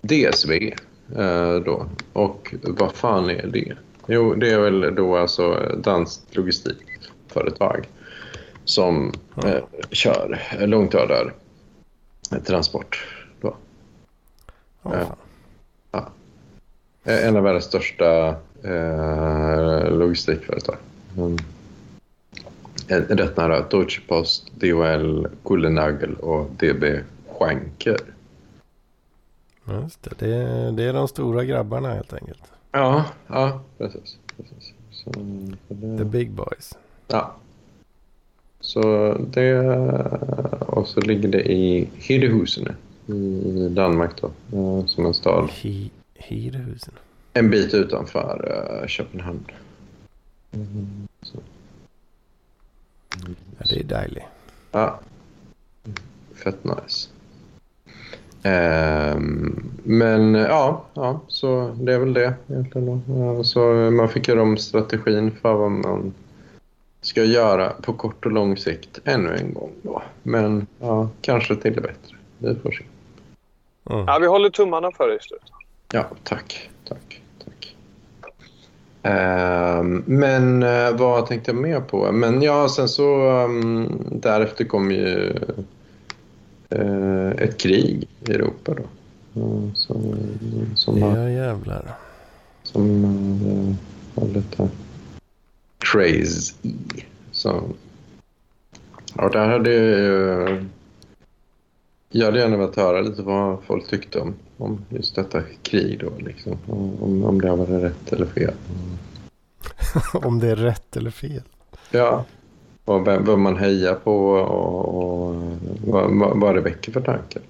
[0.00, 0.74] DSV.
[1.16, 1.86] eh, då.
[2.12, 3.76] Och vad fan är det?
[4.06, 7.88] Jo, det är väl då alltså danskt logistikföretag
[8.64, 9.12] som
[9.44, 11.32] eh, kör långtradar
[12.46, 13.06] transport.
[13.40, 13.56] Då.
[14.82, 14.90] Ja,
[15.92, 16.08] Ja.
[17.04, 18.28] Eh, En av världens största
[18.64, 20.76] eh, logistikföretag.
[21.16, 21.36] Mm.
[22.88, 27.96] Rätt nära Deutsche Post, DHL, Kulenagel och DB Schenker.
[29.64, 30.10] Just det.
[30.18, 32.42] Det, är, det är de stora grabbarna helt enkelt.
[32.72, 34.18] Ja, ja precis.
[34.36, 34.72] precis.
[34.90, 35.20] Så, så
[35.68, 36.74] The det, big boys.
[37.08, 37.34] ja.
[38.60, 39.58] Så det...
[40.60, 42.74] Och så ligger det i Hedehusene
[43.06, 45.50] i Danmark då, eh, som en stad.
[46.14, 46.94] Hirehusen.
[47.32, 49.44] En bit utanför eh, Köpenhamn.
[50.52, 51.08] Mm.
[53.58, 54.24] Ja, det är dejligt.
[54.72, 55.00] Ja.
[56.34, 57.08] Fett nice.
[58.42, 63.02] Ehm, men ja, ja, så det är väl det egentligen.
[63.08, 66.14] Ja, Så man fick göra om strategin för vad man
[67.00, 69.72] ska göra på kort och lång sikt ännu en gång.
[69.82, 70.02] Då.
[70.22, 72.16] Men ja, kanske till det bättre.
[72.38, 72.84] Vi får se.
[73.90, 74.04] Mm.
[74.06, 75.50] Ja, vi håller tummarna för dig i slutet.
[75.92, 76.06] Ja.
[76.22, 76.70] Tack.
[76.88, 77.17] tack.
[79.02, 82.12] Ehm, men eh, vad tänkte jag mer på?
[82.12, 85.36] Men ja, sen så um, därefter kom ju
[86.70, 88.82] eh, ett krig i Europa då.
[89.40, 90.16] Mm, som,
[90.76, 91.84] som, har, Ja jävlar.
[92.62, 93.76] som eh,
[94.22, 94.68] var lite
[95.78, 96.54] crazy.
[97.32, 97.62] Så,
[99.16, 100.64] ja, där hade jag,
[102.10, 106.10] jag hade gärna velat höra lite vad folk tyckte om, om just detta krig då.
[106.24, 106.58] Liksom.
[106.66, 108.54] Om, om det har varit rätt eller fel.
[110.12, 111.42] Om det är rätt eller fel.
[111.90, 112.24] Ja.
[112.84, 115.34] Och vem, vem man hejar på och, och
[115.86, 117.42] vad, vad- det väcker för tankar.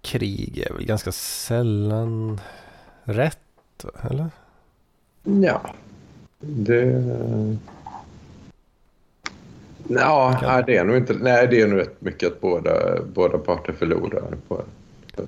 [0.00, 2.40] Krig är väl ganska sällan
[3.04, 3.38] rätt.
[4.10, 4.30] Eller?
[5.22, 5.60] Ja,
[6.40, 7.02] det...
[9.88, 11.14] Ja, nej, det är nog inte...
[11.14, 14.62] Nej, det är nog rätt mycket att båda, båda parter förlorar på.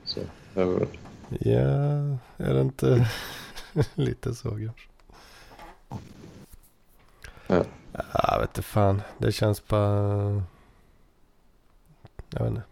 [0.04, 0.20] Så,
[0.54, 0.86] väl-
[1.28, 1.60] Ja,
[2.36, 3.08] är det inte
[3.94, 4.88] lite så kanske?
[7.46, 7.64] Ja.
[8.12, 9.02] Jag vet inte fan.
[9.18, 10.42] Det känns bara...
[12.30, 12.62] Jag vet inte.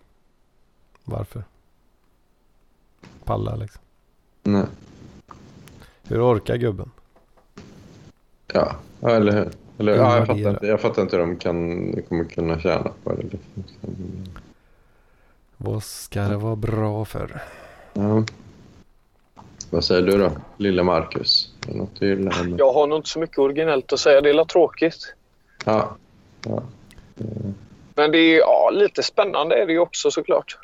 [1.04, 1.44] Varför?
[3.24, 3.82] Palla liksom.
[4.42, 4.64] nej.
[6.08, 6.90] Hur orkar gubben?
[8.52, 9.50] Ja, eller hur?
[9.78, 13.12] Eller, ja, jag, fattar inte, jag fattar inte hur de kan, kommer kunna tjäna på
[13.12, 13.22] det.
[13.22, 13.64] Liksom.
[15.56, 17.42] Vad ska det vara bra för?
[17.92, 18.24] Ja.
[19.70, 21.50] Vad säger du då, lilla Marcus?
[21.68, 22.44] Är något du gillar?
[22.44, 24.20] med- Jag har nog inte så mycket originellt att säga.
[24.20, 25.14] Det är tråkigt.
[25.64, 25.96] Ja.
[26.46, 26.62] Ja.
[27.94, 30.58] Men det är ja, lite spännande är det ju också såklart.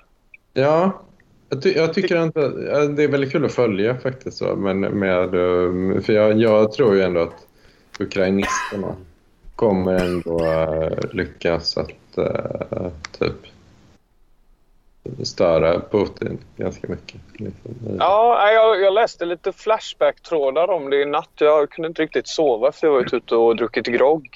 [0.53, 1.03] Ja,
[1.49, 2.49] jag, ty jag tycker inte...
[2.89, 4.43] Det är väldigt kul att följa faktiskt.
[4.57, 7.47] Men med, eh, för jag, jag tror ju ändå att
[8.01, 8.97] ukrainisterna
[9.57, 13.35] kommer ändå eh, lyckas att eh, typ
[15.23, 17.21] störa Putin ganska mycket.
[17.33, 17.97] Liksom.
[17.99, 21.31] Ja, jag, jag läste lite Flashback-trådar om det i natt.
[21.35, 24.29] Jag kunde inte riktigt sova för jag var ute och druckit grogg.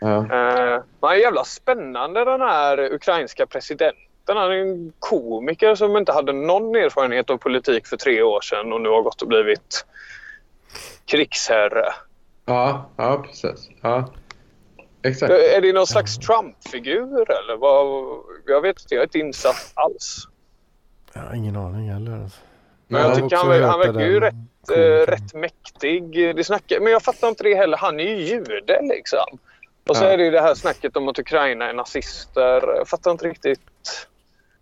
[0.00, 0.16] Ja.
[0.16, 4.36] Eh, han är jävla spännande den här ukrainska presidenten.
[4.36, 8.72] Han är en komiker som inte hade någon erfarenhet av politik för tre år sedan
[8.72, 9.86] och nu har gått och blivit
[11.04, 11.92] krigsherre.
[12.46, 13.68] Ja, ja, precis.
[13.80, 14.12] Ja.
[15.02, 15.32] Exakt.
[15.32, 17.56] Är det någon slags Trump-figur eller?
[17.56, 17.86] Vad,
[18.46, 20.28] jag vet inte, jag är inte insatt alls.
[21.12, 22.22] Jag har ingen aning heller.
[22.22, 22.38] Alltså.
[22.88, 24.34] Men jag har tycker han, han verkar ju rätt,
[24.66, 25.06] komikern.
[25.06, 26.36] rätt mäktig.
[26.36, 27.76] Det snackar, men jag fattar inte det heller.
[27.76, 29.38] Han är ju jude liksom.
[29.88, 30.08] Och så Ja.
[30.08, 32.76] är det ju det här snacket om att Ukraina är nazister.
[32.76, 33.60] Jag fattar inte riktigt.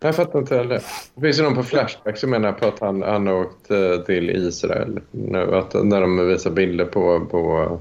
[0.03, 0.83] Jag fattar inte heller.
[1.15, 4.31] Det finns ju någon på Flashback som menar på att han, han åkt eh, till
[4.31, 5.01] Israel.
[5.11, 7.81] Nu, att när de visar bilder på, på,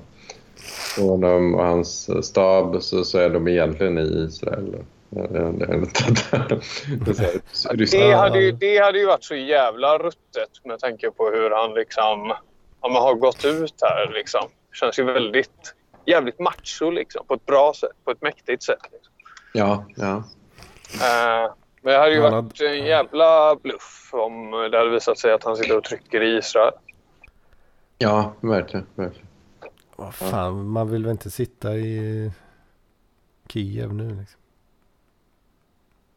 [0.98, 4.76] på honom och hans stab så, så är de egentligen i Israel.
[5.10, 5.36] Det
[8.16, 12.34] hade, ju, det hade ju varit så jävla ruttet med tanke på hur han liksom
[12.82, 14.12] ja, man har gått ut här.
[14.14, 14.42] Liksom.
[14.74, 18.82] Känns ju väldigt jävligt macho liksom, på ett bra sätt, på ett mäktigt sätt.
[18.92, 19.14] Liksom.
[19.54, 20.24] Ja, ja.
[20.94, 22.78] Uh, men det hade ju han varit hade...
[22.78, 26.74] en jävla bluff om det hade visat sig att han sitter och trycker i Israel.
[27.98, 28.86] Ja, verkligen.
[28.96, 29.28] verkligen.
[29.96, 32.32] Vad fan, man vill väl inte sitta i
[33.50, 34.42] Kiev nu liksom.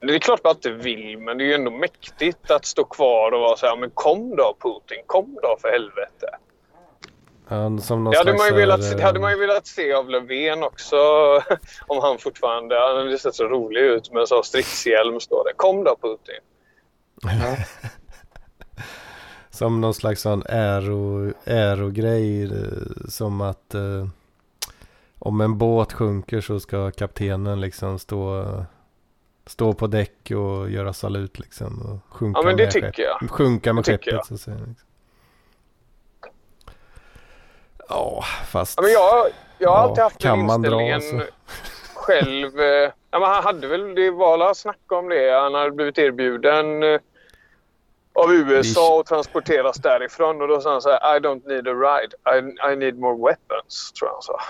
[0.06, 3.32] Det är klart man inte vill, men det är ju ändå mäktigt att stå kvar
[3.32, 6.26] och vara så här, men kom då Putin, kom då för helvete.
[7.48, 10.62] Ja, som det, hade man ju velat, det hade man ju velat se av Löfven
[10.62, 10.96] också.
[11.86, 12.74] om han fortfarande...
[12.74, 15.52] Han hade sett så rolig ut med så stridshjälm står det.
[15.56, 16.40] Kom då Putin.
[17.22, 17.56] Ja.
[19.50, 22.44] som någon slags sån äro, ärogrej.
[22.44, 24.06] Eh, som att eh,
[25.18, 28.44] om en båt sjunker så ska kaptenen liksom stå,
[29.46, 31.82] stå på däck och göra salut liksom.
[31.82, 33.30] Och sjunka ja men det tycker jag.
[33.30, 34.56] Sjunka med skeppet så att säga.
[34.56, 34.88] Liksom.
[37.88, 38.74] Ja, fast...
[38.76, 39.26] Ja, men jag,
[39.58, 41.24] jag har alltid haft den inställningen dra,
[41.94, 42.60] själv.
[42.60, 45.40] Eh, ja, men han hade väl, det var alla snack om det.
[45.40, 47.00] Han hade blivit erbjuden eh,
[48.12, 50.42] av USA och transporteras därifrån.
[50.42, 52.38] Och då sa han så här, I don't need a ride.
[52.38, 54.40] I, I need more weapons, tror jag han sa.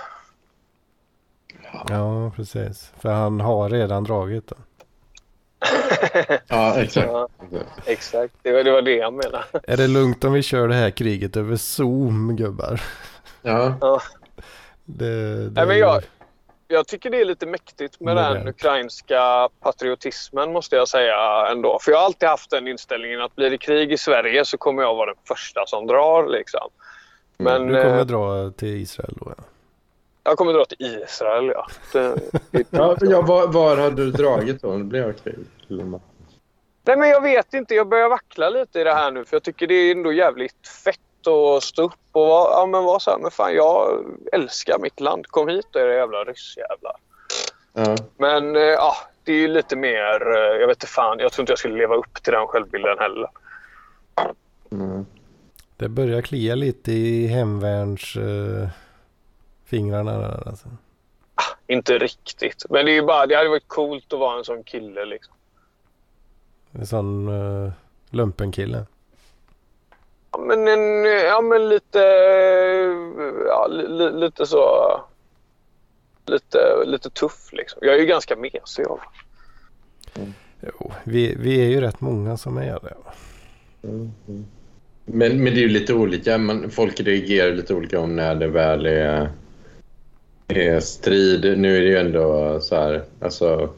[1.88, 2.92] Ja, precis.
[3.00, 4.56] För han har redan dragit då.
[6.48, 7.08] ja, exakt.
[7.08, 7.28] Ja,
[7.86, 8.34] exakt.
[8.42, 9.44] Det var, det var det jag menade.
[9.62, 12.80] Är det lugnt om vi kör det här kriget över Zoom, gubbar?
[13.44, 13.74] Ja.
[13.80, 14.00] ja.
[14.84, 16.02] Det, det Nej, men jag,
[16.68, 18.38] jag tycker det är lite mäktigt med modernt.
[18.38, 21.78] den ukrainska patriotismen måste jag säga ändå.
[21.80, 24.82] För jag har alltid haft den inställningen att blir det krig i Sverige så kommer
[24.82, 26.68] jag vara den första som drar liksom.
[27.36, 29.44] Men, du kommer eh, dra till Israel då ja.
[30.24, 31.66] Jag kommer dra till Israel ja.
[31.92, 32.14] Det,
[32.50, 34.78] det, ja, ja var, var hade du dragit då?
[34.78, 35.38] Det krig?
[36.86, 37.74] Nej men jag vet inte.
[37.74, 40.68] Jag börjar vackla lite i det här nu för jag tycker det är ändå jävligt
[40.84, 44.78] fett och stå upp och vara, ja, men vara så här, men fan jag älskar
[44.78, 45.26] mitt land.
[45.26, 46.96] Kom hit då era jävla ryssjävlar.
[47.72, 47.96] Ja.
[48.16, 48.94] Men eh, ja,
[49.24, 51.76] det är ju lite mer, eh, jag vet inte fan, jag tror inte jag skulle
[51.76, 53.28] leva upp till den självbilden heller.
[54.72, 55.06] Mm.
[55.76, 58.68] Det börjar klia lite i hemvärns uh,
[59.64, 60.68] fingrarna där alltså.
[61.34, 64.44] Ah, inte riktigt, men det är ju bara, det hade varit coolt att vara en
[64.44, 65.34] sån kille liksom.
[66.72, 67.72] En sån uh,
[68.10, 68.86] lumpenkille.
[70.34, 71.98] Ja, men, en, ja, men lite,
[73.46, 75.00] ja, li, lite så...
[76.26, 77.78] Lite, lite tuff liksom.
[77.82, 79.00] Jag är ju ganska mesig jag.
[80.14, 80.32] Mm.
[80.60, 82.94] Jo, vi, vi är ju rätt många som är det.
[83.88, 84.12] Mm.
[85.04, 86.38] Men, men det är ju lite olika.
[86.38, 89.30] Man, folk reagerar lite olika om när det väl är,
[90.48, 91.58] är strid.
[91.58, 93.70] Nu är det ju ändå så här, alltså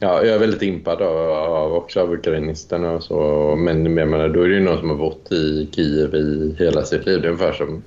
[0.00, 3.54] Ja, jag är väldigt impad av, av också av ukrainisterna och så.
[3.56, 6.84] Men jag menar, då är det ju någon som har bott i Kiev i hela
[6.84, 7.20] sitt liv.
[7.22, 7.82] Det är ungefär som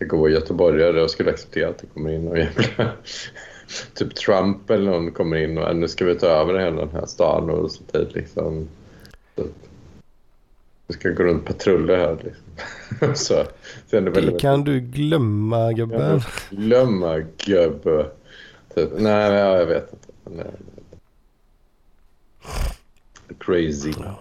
[0.00, 2.92] att gå göteborgare och skulle acceptera att det kommer in och jävla
[3.94, 7.06] typ Trump eller någon kommer in och nu ska vi ta över hela den här
[7.06, 8.68] stan och så tid liksom.
[9.36, 9.44] Så,
[10.86, 13.14] vi ska gå runt patruller här liksom.
[13.14, 13.44] så,
[13.90, 16.20] så det, väldigt, kan du glömma gubben.
[16.50, 18.06] Glömma gubbe.
[18.74, 18.90] Typ.
[18.98, 20.36] Nej, jag vet inte.
[20.36, 20.46] Men,
[23.38, 23.92] Crazy.
[24.00, 24.18] Ja.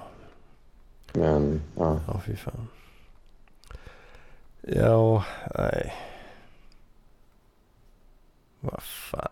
[1.13, 1.99] Men, ja.
[2.07, 2.67] Ja, fy fan.
[4.61, 5.23] Ja,
[5.55, 5.93] nej.
[8.59, 9.28] Vad fan.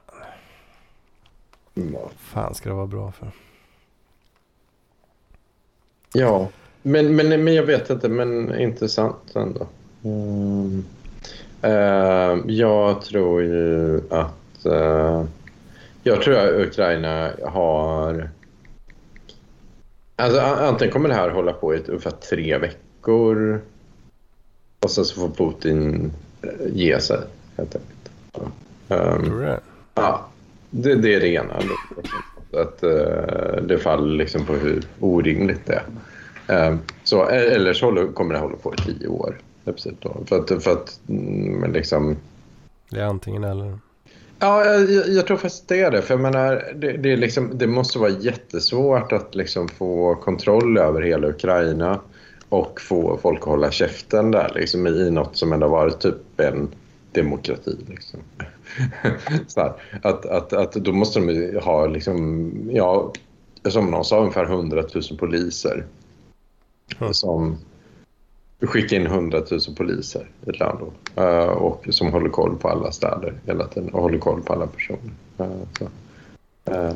[1.74, 3.32] Vad fan ska det vara bra för?
[6.14, 6.50] Ja,
[6.82, 9.68] men, men, men jag vet inte, men intressant ändå.
[10.04, 10.86] Mm.
[11.64, 14.66] Uh, jag tror ju att...
[14.66, 15.26] Uh,
[16.04, 18.30] jag tror att Ukraina har
[20.16, 23.62] Alltså, antingen kommer det här hålla på i ungefär tre veckor
[24.80, 26.12] och sen så får Putin
[26.42, 27.20] eh, ge sig
[27.58, 28.52] helt enkelt.
[28.88, 29.58] Um,
[29.96, 30.28] ja,
[30.70, 31.54] det, det, är det ena.
[32.54, 35.82] Att, uh, det faller liksom på hur orimligt det
[36.48, 36.70] är.
[36.70, 39.38] Um, så, e-, eller så kommer det hålla på i tio år.
[40.26, 42.18] För att, för att mm, liksom...
[42.90, 43.80] Det är antingen eller.
[44.40, 46.02] Ja, jag, jag, tror faktiskt det är det.
[46.02, 50.78] För jag menar, det, det, är liksom, det måste vara jättesvårt att liksom få kontroll
[50.78, 52.00] över hela Ukraina
[52.50, 56.70] och få folk att hålla käften där liksom, i något som ändå varit typ en
[57.12, 57.78] demokrati.
[57.88, 58.20] Liksom.
[60.02, 63.14] Att, att, att då måste de ha, liksom, ja,
[63.66, 65.86] som någon sa, ungefär 100 000 poliser.
[67.00, 67.14] Mm.
[67.14, 67.58] Som
[68.68, 72.70] skicka in 100 000 poliser i ett land då, uh, och som håller koll på
[72.70, 75.12] alla städer hela tiden och håller koll på alla personer.
[75.40, 75.48] Uh,
[75.80, 75.86] så.
[76.72, 76.92] Uh,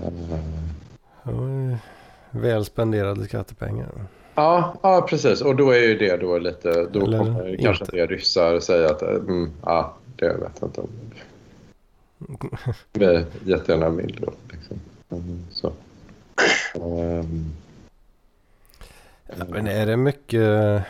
[2.32, 3.88] Det ju väl spenderade skattepengar.
[4.36, 5.42] Ja, ja, precis.
[5.42, 6.88] Och då är ju det då lite...
[6.92, 7.64] Då Eller kommer inte.
[7.64, 10.90] kanske en del ryssar säga att mm, ja, det vet jag inte om.
[12.94, 14.34] Vi jättegärna vill då.
[14.52, 14.80] Liksom.
[15.10, 15.72] Mm, så.
[16.76, 17.46] Ehm,
[19.48, 20.84] Men är det mycket,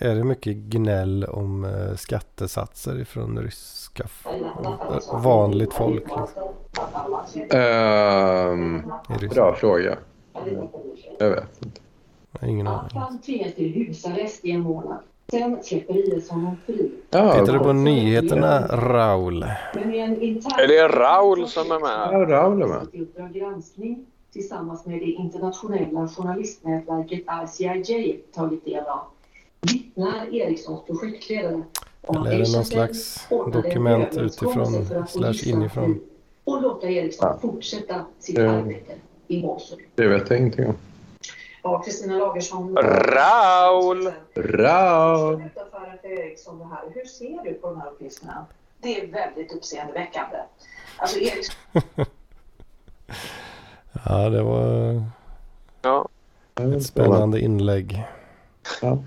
[0.00, 4.04] är det mycket gnäll om eh, skattesatser ifrån ryska
[5.12, 6.04] vanligt folk?
[6.04, 6.26] Liksom,
[9.08, 9.30] Ryssland?
[9.34, 9.98] bra fråga.
[11.18, 11.80] Jag vet inte.
[12.40, 12.90] Jag ingen aning.
[12.94, 14.98] Han tvingas till husarrest i en månad.
[15.30, 16.90] Sen släpper IS honom fri.
[17.10, 19.44] Ja, Tittar du på nyheterna Raul?
[19.74, 20.60] Men i en intern...
[20.60, 22.08] Är det Raul som är med?
[22.12, 24.04] Ja, Raul är med.
[24.32, 29.00] Tillsammans med det internationella journalistnätverket ICIJ tagit del av
[29.60, 31.62] vittnar Ericssons projektledare
[32.02, 36.00] om Eller är det någon slags dokument utifrån slash inifrån?
[36.44, 37.38] Och låta Ericsson Ja.
[37.40, 38.54] fortsätta sitt Mm.
[38.54, 38.92] arbete
[39.28, 39.78] i Mosul.
[39.94, 40.74] Det vet jag ingenting om.
[41.62, 42.76] Ja, Kristina Lagersson.
[42.76, 44.12] Raul!
[44.34, 45.42] Raul!
[45.54, 46.82] För det här.
[46.94, 48.46] Hur ser du på de här uppgifterna?
[48.80, 50.36] Det är väldigt uppseendeväckande.
[50.96, 51.54] Alltså Ericsson
[54.06, 55.02] Ja, det var
[55.82, 56.08] Ja,
[56.76, 58.04] ett spännande inlägg.
[58.82, 58.98] Ja.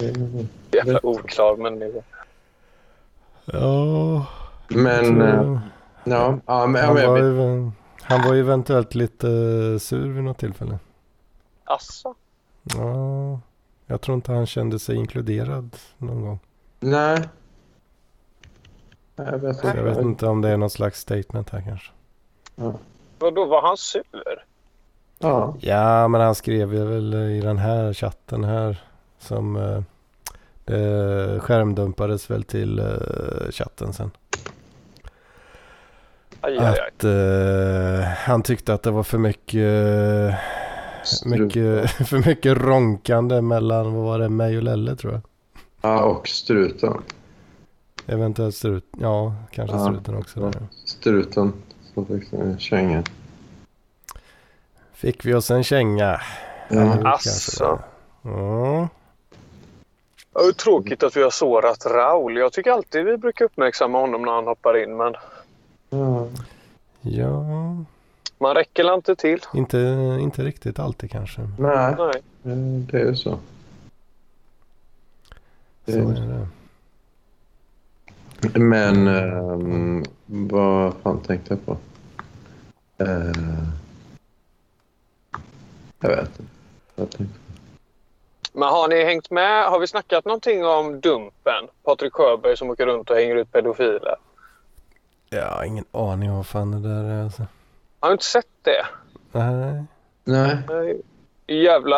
[0.70, 2.02] jävla oklar människa.
[3.44, 4.26] Ja,
[4.68, 5.60] Men, eh,
[6.04, 7.70] ja, ja, men, ja, han, men jag var ju,
[8.02, 9.26] han var ju eventuellt lite
[9.80, 10.78] sur vid något tillfälle.
[11.64, 12.14] Asså?
[12.62, 13.40] Ja,
[13.86, 16.38] jag tror inte han kände sig inkluderad någon gång.
[16.80, 17.28] Nej.
[19.16, 21.92] Jag vet jag vet inte om det är något slags statement här kanske.
[23.18, 24.45] Vadå, var han sur?
[25.18, 25.54] Ja.
[25.60, 28.82] Ja, men han skrev ju väl i den här chatten här
[29.18, 29.82] som eh,
[30.64, 34.10] det skärmdumpades väl till eh, chatten sen.
[36.40, 36.78] Aj, aj, aj.
[36.88, 40.34] Att eh, han tyckte att det var för mycket,
[41.24, 45.22] mycket, för mycket ronkande mellan, vad var det, mig och Lelle tror jag.
[45.82, 47.02] ja, och struten.
[48.06, 49.84] Eventuellt strut, ja kanske Ja.
[49.84, 50.40] struten också.
[50.40, 50.52] Ja.
[50.84, 51.52] Struten
[51.94, 53.02] som fick en känga.
[54.96, 56.20] Fick vi oss en känga.
[56.68, 57.02] Det.
[57.58, 57.78] Ja.
[60.32, 62.36] Det är tråkigt att vi har sårat Raul.
[62.36, 65.14] Jag tycker alltid vi brukar uppmärksamma honom när han hoppar in, men
[65.90, 66.28] Ja.
[67.00, 67.44] ja,
[68.38, 69.40] man räcker inte till.
[69.54, 69.78] inte,
[70.20, 71.40] inte riktigt alltid kanske.
[71.58, 72.22] Nej, Nej.
[72.52, 73.38] eh, det är ju så.
[75.86, 76.46] Så är det.
[78.58, 81.76] Men ehm, vad fan tänkte jag på?
[83.04, 83.30] Eh,
[86.00, 86.52] jag vet inte.
[86.94, 87.38] Jag tänkte.
[88.52, 89.64] Men har ni hängt med?
[89.64, 91.68] Har vi snackat någonting om Dumpen?
[91.84, 94.16] Patrik Sjöberg som åker runt och hänger ut pedofiler.
[95.30, 97.42] Jag har ingen aning om vad fan det där är alltså.
[98.00, 98.86] Har du inte sett det?
[99.32, 99.84] Nej.
[100.24, 100.58] Nej.
[100.68, 101.00] Nej.
[101.46, 101.96] Jävla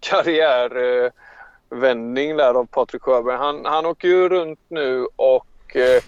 [0.00, 3.36] karriärvändning där av Patrik Sjöberg.
[3.36, 6.02] Han, han åker ju runt nu och eh,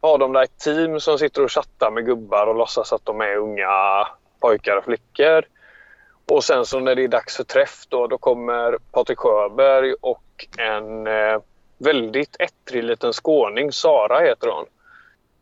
[0.00, 3.20] har de där ett team som sitter och chattar med gubbar och låtsas att de
[3.20, 4.06] är unga
[4.40, 5.44] pojkar och flickor.
[6.26, 10.46] Och sen så när det är dags för träff då, då kommer Patrik Sjöberg och
[10.58, 11.40] en eh,
[11.78, 14.64] väldigt ettrig liten skåning, Sara heter hon.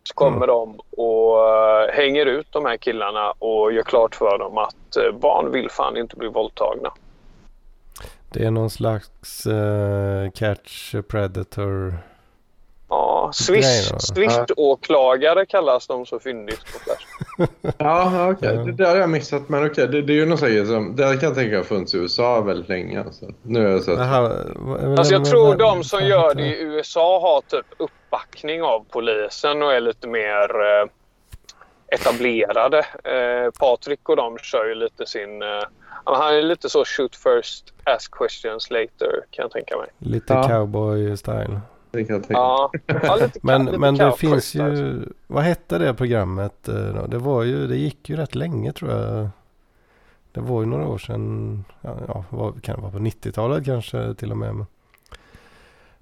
[0.04, 4.58] Så kommer de och eh, hänger ut de här killarna och gör klart för dem
[4.58, 6.92] att eh, barn vill fan inte bli våldtagna.
[8.32, 11.94] Det är någon slags eh, catch predator.
[12.92, 13.32] Ja, Nej
[13.62, 13.98] Swish, då.
[13.98, 17.06] Swift-åklagare kallas de så fyndigt på Flash.
[17.78, 18.54] Ja, okej.
[18.54, 18.62] Ja.
[18.62, 19.48] Det där har jag missat.
[19.48, 20.96] Men okej, det, det är ju något sånt som...
[20.96, 23.00] Det här kan jag tänka har funnits i USA väldigt länge.
[23.00, 23.26] Alltså.
[23.42, 23.98] Nu har jag sett.
[23.98, 29.62] Vad- Alltså jag tror de som gör det i USA har typ uppbackning av polisen
[29.62, 30.88] och är lite mer eh,
[31.94, 32.78] etablerade.
[32.78, 35.42] Eh, Patrik och de kör ju lite sin...
[35.42, 35.48] Eh,
[36.04, 39.86] han är lite så shoot first, ask questions later kan jag tänka mig.
[39.98, 40.42] Lite Ja.
[40.48, 41.60] cowboy-style.
[41.92, 42.40] Det kan jag tänka.
[42.40, 47.06] Ja, ja lite, Men, lite men det finns ju, vad hette det programmet eh, då?
[47.06, 49.28] Det var ju, det gick ju rätt länge tror jag.
[50.32, 54.14] Det var ju några år sedan, ja, ja vad kan det vara på 90-talet kanske
[54.14, 54.54] till och med.
[54.54, 54.66] Men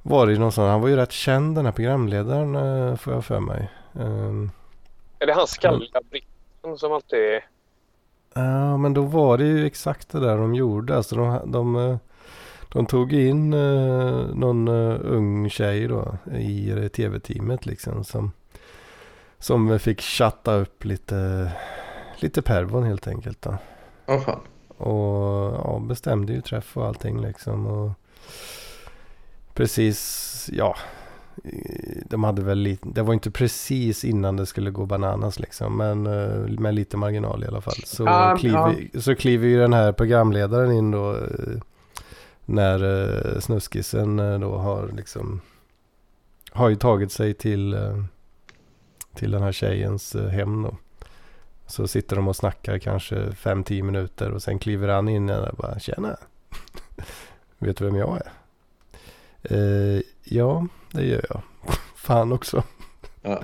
[0.02, 3.12] var det ju någon sån, han var ju rätt känd den här programledaren eh, får
[3.12, 3.70] jag för mig.
[4.00, 4.50] Ehm,
[5.18, 7.40] Är det han skalliga britten som alltid...
[8.34, 10.96] Ja, men då var det ju exakt det där de gjorde.
[10.96, 11.96] Alltså de, de, eh,
[12.72, 18.32] de tog in eh, någon eh, ung tjej då i det tv-teamet liksom som,
[19.38, 21.50] som fick chatta upp lite,
[22.16, 23.56] lite pervon helt enkelt då.
[24.06, 24.40] Åh fan.
[24.76, 27.66] Och ja, bestämde ju träff och allting liksom.
[27.66, 27.92] Och
[29.54, 30.76] precis, ja,
[31.44, 35.76] eh, de hade väl lite, det var inte precis innan det skulle gå bananas liksom.
[35.76, 37.82] Men eh, med lite marginal i alla fall.
[37.84, 41.16] Så, Ja, kliver, så kliver ju den här programledaren in då.
[42.50, 45.40] Eh, När uh, snuskisen eh, då har liksom.
[46.52, 47.74] Har ju tagit sig till.
[47.74, 48.04] eh,
[49.14, 50.76] till den här tjejens eh, hem då.
[51.66, 55.78] Så sitter de och snackar kanske 5-10 minuter och sen kliver han in och bara
[55.78, 56.16] tjena.
[57.58, 58.32] Vet du vem jag är?
[59.42, 61.42] Eh, ja, det gör jag.
[61.94, 62.62] Fan också.
[63.22, 63.42] Ja.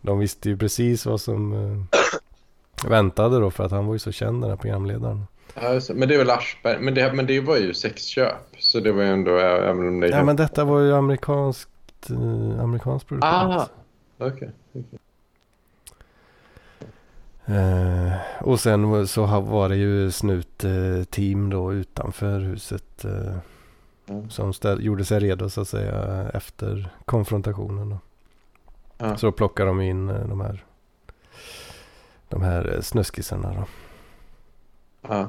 [0.00, 2.00] De visste ju precis vad som eh,
[2.88, 5.26] väntade då för att han var ju så känd den här programledaren.
[5.94, 6.78] Men det är väl Aschberg.
[6.80, 8.34] Men det, men det var ju sexköp.
[8.58, 12.60] Så det var ju ändå, även om det Ja men detta var ju amerikanskt, eh,
[12.60, 13.30] amerikansk produktion.
[13.32, 13.68] Ah.
[14.18, 14.50] Okej.
[17.46, 23.04] Eh, och sen så var det ju snut-team då utanför huset.
[23.04, 23.36] Eh,
[24.08, 24.30] Mm.
[24.30, 27.90] Som stä- gjorde sig redo så att säga efter konfrontationen.
[27.90, 27.98] Då.
[28.98, 29.16] Ja.
[29.16, 30.64] Så då plockar de in eh, de här,
[32.28, 33.64] de här eh, snuskisarna då.
[35.08, 35.28] Ja.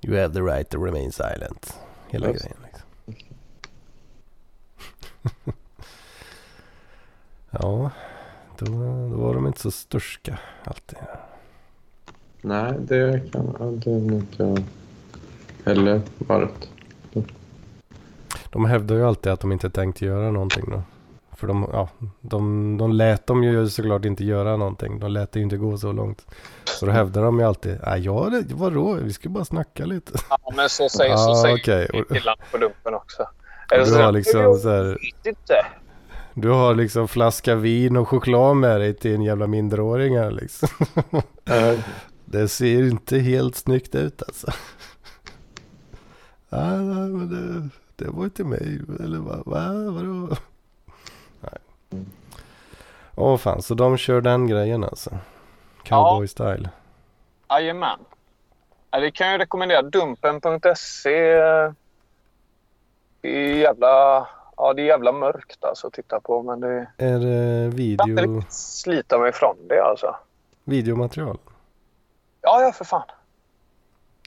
[0.00, 1.78] You have the right to remain silent.
[2.08, 2.44] Hela Just.
[2.44, 2.88] grejen liksom.
[7.50, 7.90] ja,
[8.58, 8.64] då,
[9.10, 10.98] då var de inte så sturska alltid.
[12.42, 14.62] Nej, det kan det inte jag
[15.64, 16.68] heller varit.
[18.50, 20.82] De hävdar ju alltid att de inte tänkte göra någonting då.
[21.36, 21.88] För de, ja,
[22.20, 24.98] de, de lät dem ju såklart inte göra någonting.
[24.98, 26.26] De lät det ju inte gå så långt.
[26.78, 30.12] Så då hävdar de ju alltid, nej ja det, vadå, vi ska bara snacka lite.
[30.30, 33.26] Ja, men så säger, så säger killarna på dumpen också.
[33.68, 35.66] Du Eller så- har liksom så här, inte.
[36.34, 40.68] du har liksom flaska vin och choklad med dig till en jävla minderåring här liksom.
[41.44, 41.74] Ja,
[42.24, 44.50] Det ser inte helt snyggt ut alltså.
[46.50, 48.80] Ja, nej, men det, det var inte mig.
[49.04, 49.36] Eller vad?
[49.46, 50.36] Va, vadå?
[51.40, 52.04] Nej.
[53.14, 55.10] Åh fan, så de kör den grejen alltså.
[55.88, 56.68] Cowboy style.
[57.50, 57.98] Jajamän.
[58.90, 59.82] Ja, det kan jag rekommendera.
[59.82, 61.32] Dumpen.se.
[61.32, 61.72] eh,
[63.20, 64.26] Det är jävla,
[64.56, 66.42] ja, det är jävla mörkt alltså att titta på.
[66.42, 67.28] Men det, Är det
[67.90, 70.16] jag kan inte video, slita mig ifrån det alltså.
[70.64, 71.38] videomaterial?
[72.42, 73.02] Ja, ja för fan.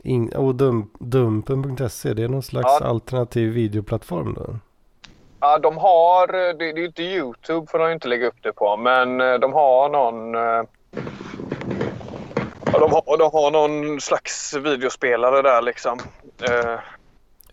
[0.04, 2.86] In, och dum, dumpen.se, det är någon slags Ja.
[2.88, 4.56] alternativ videoplattform då?
[5.40, 8.54] Ja, de har, det, det är ju inte Youtube för de inte lägga upp det
[8.54, 10.36] på, men eh, de har någon...
[12.82, 16.00] de, har, de har någon slags videospelare där liksom.
[16.44, 16.80] Eh,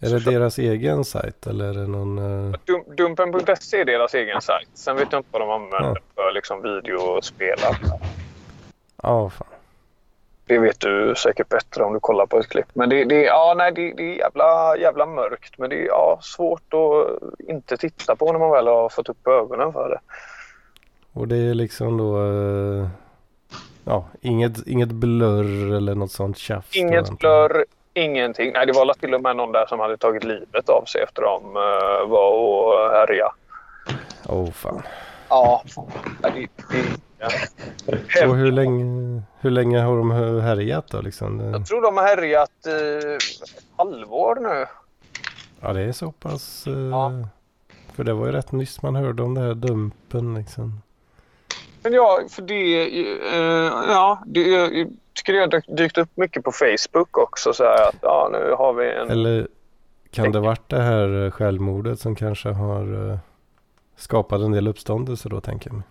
[0.00, 2.18] Är det deras egen sajt eller är det någon...
[2.18, 4.68] eh, Dum, Dumpen.se är deras egen sajt.
[4.74, 6.22] Sen vet jag inte vad de använder Ja.
[6.24, 7.76] för liksom videospelare.
[9.02, 9.46] Ja, fan.
[10.46, 12.66] Det vet du säkert bättre om du kollar på ett klipp.
[12.72, 15.58] Men det, det, ja, nej, det, det är jävla, jävla mörkt.
[15.58, 19.26] Men det är ja, svårt att inte titta på när man väl har fått upp
[19.28, 20.00] ögonen för det.
[21.12, 22.16] Och det är liksom då...
[22.22, 22.88] eh,
[23.89, 26.76] ja, inget, inget blurr eller något sånt tjafs.
[26.76, 27.64] Inget blurr,
[27.95, 28.53] ingenting.
[28.53, 31.22] Nej, det var till och med någon där som hade tagit livet av sig efter
[31.22, 33.32] de uh, var och härja.
[34.26, 34.82] Åh fan.
[35.28, 35.62] Ja,
[36.22, 36.49] det, det,
[37.18, 38.28] ja.
[38.28, 40.11] Och hur länge, hur länge har de
[40.41, 41.41] härjat då liksom?
[41.41, 44.66] Jag tror de har härjat i ett halvår nu.
[45.61, 46.66] Ja, det är så pass...
[46.66, 47.12] eh, Ja.
[47.95, 50.82] För det var ju rätt nyss man hörde om det här dumpen liksom.
[51.89, 52.82] Men ja, för det...
[53.34, 57.53] eh, ja, det, jag tycker det har dykt- upp mycket på Facebook också.
[57.53, 59.11] Så här att ja, nu har vi en...
[59.11, 59.49] Eller
[60.11, 63.18] kan det varit det här självmordet som kanske har eh,
[63.97, 65.84] skapat en del uppståndelse då tänker jag mig.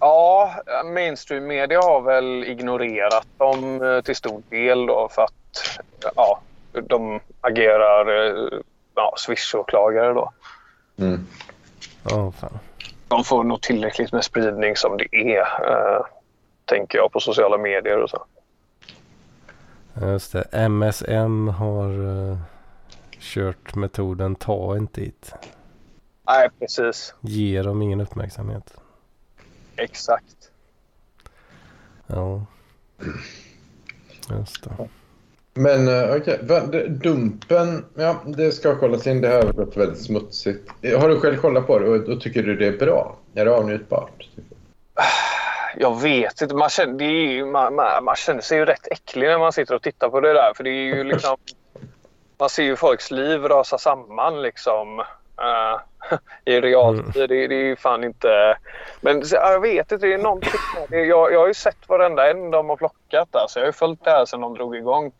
[0.00, 0.54] Ja,
[0.94, 5.78] mainstream media har väl ignorerat dem eh, till stor del då för att
[6.16, 6.40] ja,
[6.72, 8.60] de agerar eh,
[8.94, 10.32] ja, Swish-åklagare då.
[10.98, 11.26] Mm.
[12.10, 12.58] Ja, fan.
[13.10, 16.06] De får nog tillräckligt med spridning som det är, eh,
[16.64, 18.24] tänker jag, på sociala medier och så.
[20.00, 20.68] Just det.
[20.68, 21.88] MSM har
[22.30, 22.38] eh,
[23.18, 25.34] kört metoden ta inte hit.
[26.26, 27.14] Nej, precis.
[27.20, 28.74] Ge dem ingen uppmärksamhet.
[29.76, 30.50] Exakt.
[32.06, 32.46] Ja.
[34.30, 34.88] Just det.
[35.54, 36.88] Men eh, okej, okay.
[36.88, 39.20] Dumpen, ja det ska kollas in.
[39.20, 40.70] Det här har varit väldigt smutsigt.
[40.82, 43.16] Eh, har du själv kollat på det och, och tycker du det är bra?
[43.34, 44.28] Är det avnjutbart?
[45.76, 46.54] Jag vet inte.
[46.54, 49.52] Man känner, det är ju, man, man, man känner sig ju rätt äcklig när man
[49.52, 50.52] sitter och tittar på det där.
[50.56, 51.36] För det är ju liksom...
[52.38, 54.98] Man ser ju folks liv rasa samman liksom.
[54.98, 55.80] Uh,
[56.44, 57.28] I realtid.
[57.28, 58.56] Det, det är ju fan inte...
[59.00, 60.06] Men jag vet inte.
[60.06, 60.50] Det är någonting.
[60.90, 63.36] Jag, jag har ju sett varenda en de har plockat.
[63.36, 63.58] Alltså.
[63.58, 65.12] Jag har ju följt det här sedan de drog igång.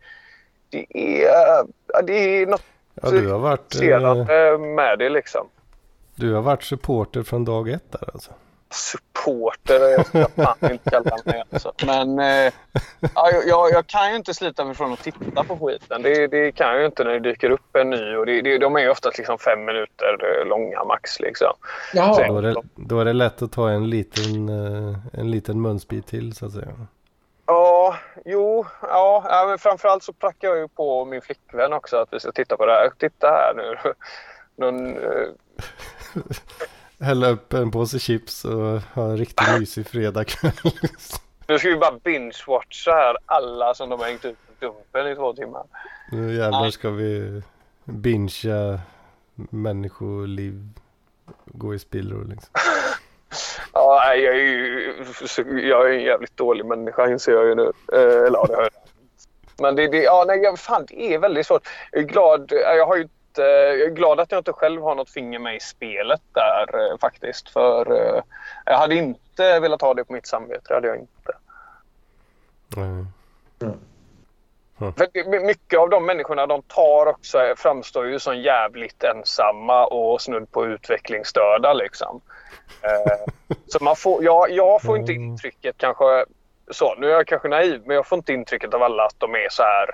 [0.71, 0.85] Det
[1.25, 1.65] är,
[2.03, 2.63] det är något
[3.01, 3.75] Ja, du har varit...
[3.75, 5.47] Eh, senare med det liksom.
[6.15, 8.31] Du har varit supporter från dag ett där alltså?
[8.73, 10.05] supporter.
[10.11, 11.73] Jag fan inte kalla mig alltså.
[11.85, 12.53] Men eh,
[13.15, 16.01] ja, jag, jag, kan ju inte slita mig från att titta på skiten.
[16.01, 18.15] Det, det kan jag ju inte när det dyker upp en ny.
[18.15, 21.19] Och det, det, de är ju oftast liksom fem minuter långa max.
[21.19, 21.53] Liksom.
[21.93, 22.27] Jaha.
[22.27, 26.07] Då, är det, då är det lätt att ta en liten, eh, en liten munsbit
[26.07, 26.87] till så att säga.
[27.51, 32.19] Ja, jo, ja, men framförallt så prackar jag ju på min flickvän också att vi
[32.19, 32.91] ska titta på det här.
[32.97, 33.93] Titta här nu.
[34.55, 35.29] Någon, eh,
[36.99, 40.51] hälla upp en påse chips och ha en riktigt mysig fredagkväll.
[41.47, 45.15] nu ska vi bara binge-watcha här alla som de har hängt ut på Dumpen i
[45.15, 45.63] två timmar.
[46.11, 47.41] Nu jävlar ska vi
[47.83, 48.79] bingea
[49.35, 50.69] människoliv
[51.45, 52.53] gå i spillror liksom.
[53.73, 54.95] ja, jag är ju
[55.69, 57.71] jag är en jävligt dålig människa inser jag ju nu.
[57.93, 58.69] Eh, eller ja, det hör.
[59.59, 61.67] Men det, det, ja, nej, fan, det är väldigt svårt.
[61.91, 62.51] Jag är glad.
[62.51, 63.07] Jag har ju
[63.37, 66.91] Eh, jag är glad att jag inte själv har något finger med i spelet där
[66.91, 67.49] eh, faktiskt.
[67.49, 68.23] För eh,
[68.65, 70.61] jag hade inte velat ha det på mitt samvete.
[70.67, 71.33] Det hade jag inte.
[72.77, 73.07] Mm.
[73.61, 74.93] Mm.
[74.93, 80.51] För mycket av de människorna de tar också framstår ju som jävligt ensamma och snudd
[80.51, 82.21] på utvecklingsstörda liksom.
[83.67, 85.23] Så man får, jag, jag får inte mm.
[85.23, 86.25] intrycket kanske
[86.71, 89.35] så, nu är jag kanske naiv, men jag får inte intrycket av alla att de
[89.35, 89.89] är så här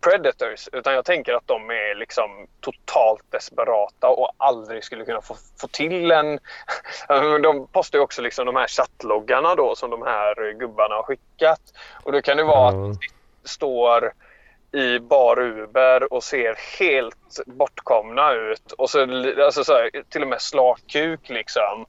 [0.00, 0.68] predators.
[0.72, 5.68] Utan jag tänker att de är liksom totalt desperata och aldrig skulle kunna få, få
[5.68, 6.38] till en...
[7.42, 11.60] de postar ju också liksom de här chattloggarna då som de här gubbarna har skickat.
[12.02, 12.98] Och då kan det vara att de
[13.44, 14.12] står
[14.72, 18.72] i bar Uber och ser helt bortkomna ut.
[18.72, 19.00] Och så,
[19.44, 21.86] alltså så här, till och med slakkuk liksom.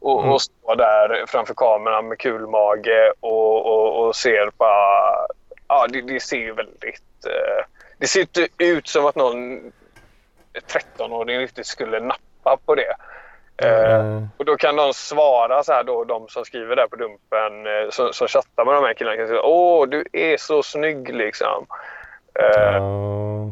[0.00, 0.32] Och, mm.
[0.32, 5.26] och står där framför kameran med kulmage och, och, och ser bara...
[5.68, 7.64] Ja, det, det ser ju väldigt Eh,
[7.98, 9.72] det ser inte ut som att någon
[10.72, 12.94] 13-åring riktigt skulle nappa på det.
[13.62, 14.28] Mm.
[14.36, 17.90] och då kan de svara så här då, de som skriver där på Dumpen, uh,
[17.90, 21.66] som, som chattar med de här killarna kan säga Åh, du är så snygg liksom.
[22.38, 23.50] Uh,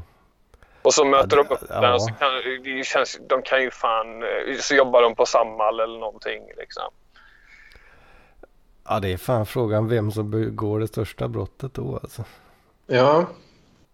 [0.82, 1.80] och så möter ja, de upp ja.
[1.80, 2.28] den och så kan,
[2.64, 4.24] det känns, de kan ju fan,
[4.60, 6.84] så jobbar de på Samhall eller någonting liksom.
[8.88, 12.24] Ja, det är fan frågan vem som begår det största brottet då alltså.
[12.86, 13.26] Ja,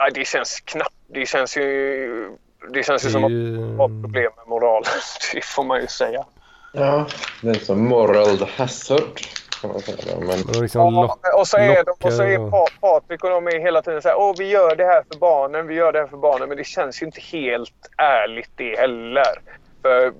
[0.03, 0.95] Ja, det känns knappt.
[1.07, 2.37] Det känns ju,
[2.73, 3.55] det känns ju som ju...
[3.55, 4.83] att man har problem med moral.
[5.35, 6.25] Det får man ju säga.
[6.73, 7.07] Ja,
[7.43, 9.21] det är som moral hazard.
[9.63, 10.19] Kan man säga.
[10.19, 10.63] Men...
[10.63, 12.51] Liksom ja, och så är, de, och så är
[12.81, 14.17] Patrik och de är hela tiden så här.
[14.19, 15.67] Åh, vi gör det här för barnen.
[15.67, 16.49] Vi gör det här för barnen.
[16.49, 19.41] Men det känns ju inte helt ärligt det heller.
[19.83, 20.13] För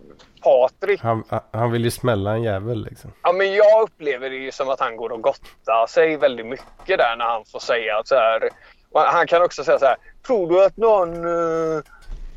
[0.43, 1.01] Patrik...
[1.01, 3.13] Han, han vill ju smälla en jävel liksom.
[3.23, 6.99] Ja, men jag upplever det ju som att han går och gottar sig väldigt mycket
[6.99, 8.49] där när han får säga att så här.
[8.95, 9.97] Han kan också säga så här.
[10.27, 11.83] Tror du att någon eh,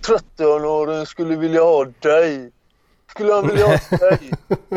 [0.07, 2.51] 13-åring skulle vilja ha dig?
[3.15, 4.31] Skulle han vilja ha dig?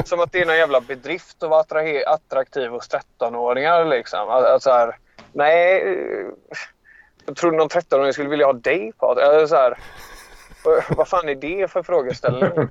[0.05, 1.63] Som att det är någon jävla bedrift att vara
[2.07, 4.29] attraktiv hos 13-åringar liksom.
[4.29, 4.97] Alltså här,
[5.33, 5.97] nej.
[7.27, 9.25] Jag tror någon 13-åring skulle vilja ha dig Patrik?
[9.25, 9.79] Alltså, här,
[10.97, 12.69] vad fan är det för frågeställning?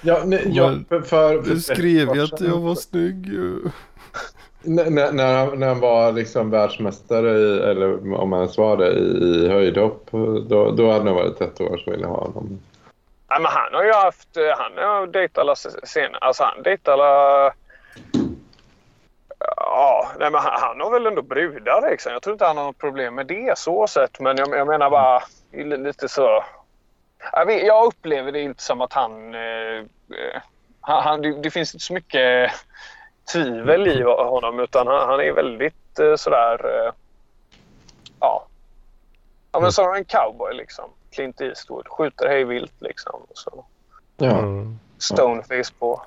[0.00, 3.26] Ja, nej, ja, för, för, du skrev ju att jag var snygg
[4.62, 8.90] när, när, han, när han var liksom världsmästare, i, eller om han ens var det,
[8.90, 10.08] i, i höjdhopp,
[10.48, 12.58] då, då hade han varit ett år så ville ha honom.
[13.28, 16.92] Ja, men han har ju haft, eh, han har dejtat alla senare, alltså han dejtar
[16.92, 17.52] alla...
[19.56, 22.12] Ja, nej, men han, han, har väl ändå brudar liksom.
[22.12, 24.20] Jag tror inte han har något problem med det så sett.
[24.20, 25.22] Men jag, jag menar bara
[25.52, 26.44] lite så...
[27.32, 29.34] Jag, vet, jag upplever det inte som att han...
[29.34, 30.42] Eh, eh
[30.80, 32.52] han det, det finns inte så mycket
[33.32, 36.66] tvivel i honom utan han, han är väldigt eh, sådär...
[36.66, 36.92] Eh,
[38.20, 38.46] ja.
[39.52, 40.90] Ja men som en cowboy liksom.
[41.18, 41.88] Clint Eastwood.
[41.88, 43.20] Skjuter hej vilt liksom.
[43.34, 43.64] Så.
[44.16, 44.64] Ja.
[44.98, 46.02] Stoneface på.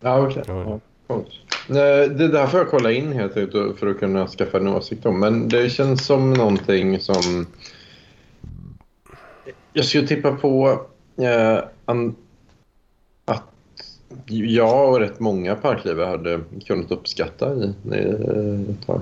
[0.00, 0.42] Ja okej.
[0.42, 0.78] Okay.
[1.06, 2.08] Ja.
[2.08, 5.20] Det där får jag kolla in helt enkelt för att kunna skaffa en åsikt om.
[5.20, 7.46] Men det känns som någonting som...
[9.72, 11.58] Jag skulle tippa på eh,
[14.26, 17.74] jag och rätt många parklivare hade kunnat uppskatta i,
[18.70, 19.00] ett tag.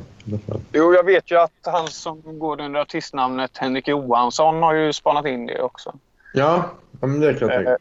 [0.72, 5.26] Jo, jag vet ju att han som går under artistnamnet Henrik Johansson har ju spanat
[5.26, 5.94] in det också.
[6.34, 7.78] Ja, men det kan jag tänka.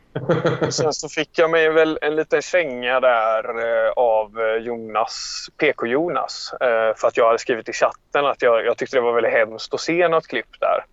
[0.62, 5.48] Eh, sen så fick jag mig väl en liten känga där eh, av eh, Jonas,
[5.58, 6.54] PK-Jonas.
[6.96, 9.74] För att jag hade skrivit i chatten att jag, jag tyckte det var väldigt hemskt
[9.74, 10.86] att se något klipp där.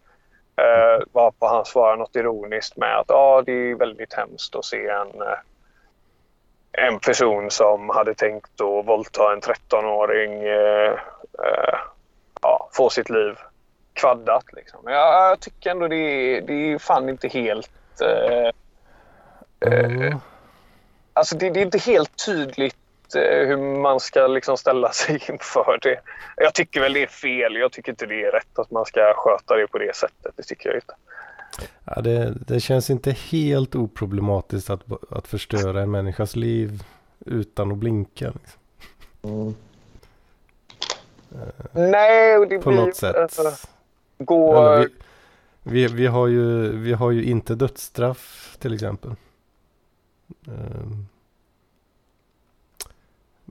[0.56, 4.88] Eh, varpå han svarade något ironiskt med att ah, det är väldigt hemskt att se
[4.88, 5.22] en
[6.78, 10.92] en person som hade tänkt att våldta en 13-åring eh,
[11.44, 11.78] eh,
[12.42, 13.38] ja, få sitt liv
[13.92, 14.44] kvaddat.
[14.52, 14.80] Liksom.
[14.84, 17.70] Jag, jag tycker ändå det är, det är fan inte helt
[18.00, 18.50] Eh,
[19.60, 20.20] Ja.
[21.12, 22.76] alltså det, det är inte helt tydligt
[23.16, 26.00] eh, hur man ska liksom ställa sig inför det.
[26.36, 27.56] Jag tycker väl det är fel.
[27.56, 30.32] Jag tycker inte det är rätt att man ska sköta det på det sättet.
[30.36, 30.94] Det tycker jag inte.
[31.84, 34.82] Ja, det, det känns inte helt oproblematiskt att,
[35.12, 36.84] att förstöra en människas liv
[37.26, 38.32] utan att blinka.
[38.32, 38.60] Liksom.
[39.22, 39.54] Mm.
[41.72, 42.80] Nej, och det På blir...
[42.80, 43.38] något sätt.
[43.38, 43.52] eh,
[44.18, 44.56] gå...
[44.56, 44.78] Eller
[45.62, 49.10] vi, vi, vi, har ju, vi har ju inte dödsstraff till exempel.
[50.46, 51.06] Ehm,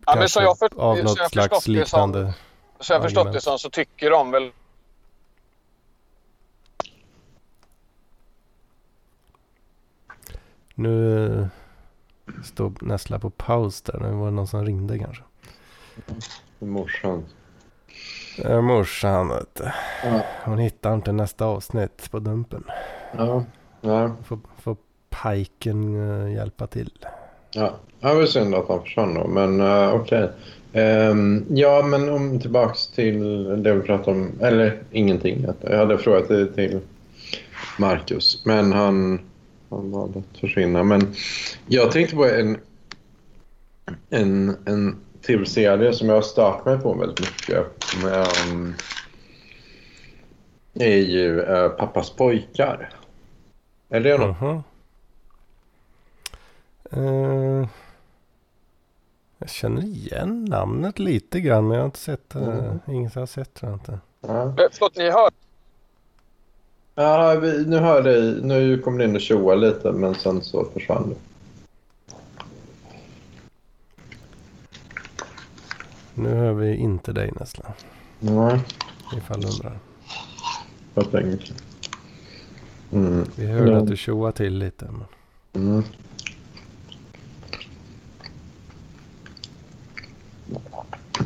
[0.05, 2.33] Ja, men kanske så jag för- av så något jag slags förstått det som- liknande.
[2.79, 3.33] Så jag har förstått argument.
[3.35, 4.51] det som så tycker de väl
[10.75, 11.45] Nu eh,
[12.43, 13.99] står Nessla på paus där.
[13.99, 15.23] Nu var det någon som ringde kanske.
[16.59, 17.23] Morsan.
[18.45, 19.63] Äh, morsan vet du.
[20.03, 20.21] Ja.
[20.43, 22.63] Hon hittar inte nästa avsnitt på Dumpen.
[23.17, 23.43] Ja.
[23.81, 24.15] Ja.
[24.23, 24.77] Får, får
[25.09, 26.91] Pajken eh, hjälpa till.
[27.55, 30.29] Ja, det var synd att han försvann då, men uh, okej.
[30.73, 35.45] Ehm, ja, men om tillbaks till det vi pratade om, eller ingenting.
[35.61, 36.79] Jag hade frågat det till
[37.79, 39.19] Marcus, men han,
[39.75, 40.83] han valde att försvinna.
[40.83, 41.13] Men
[41.67, 42.57] jag tänkte på en,
[44.09, 44.95] en, en
[45.27, 47.65] tv-serie som jag har startat mig på väldigt mycket.
[48.51, 48.73] Um,
[50.73, 52.89] är ju uh, Pappas pojkar.
[53.89, 54.41] Är det något?
[54.41, 54.63] Mhm.
[56.91, 57.67] Eh,
[59.37, 62.39] jag känner igen namnet lite grann men jag har inte sett det.
[62.39, 62.79] Mm.
[62.87, 63.99] Inget jag har sett jag inte.
[64.21, 64.43] Ja.
[64.43, 65.29] Eh, Förlåt, ni hör?
[66.95, 68.41] Ja, vi, nu hör dig.
[68.41, 71.15] Nu kom det in och tjoa lite, men sen så försvann det.
[76.15, 77.71] Nu hör vi inte dig nästan.
[78.19, 78.59] Nej,
[79.17, 79.79] Ifall du undrar.
[81.11, 81.57] länge sedan.
[82.91, 83.25] Mm.
[83.35, 83.77] Vi hörde Ja.
[83.77, 84.85] att du tjoade till lite.
[84.85, 85.05] Men...
[85.63, 85.83] Mm.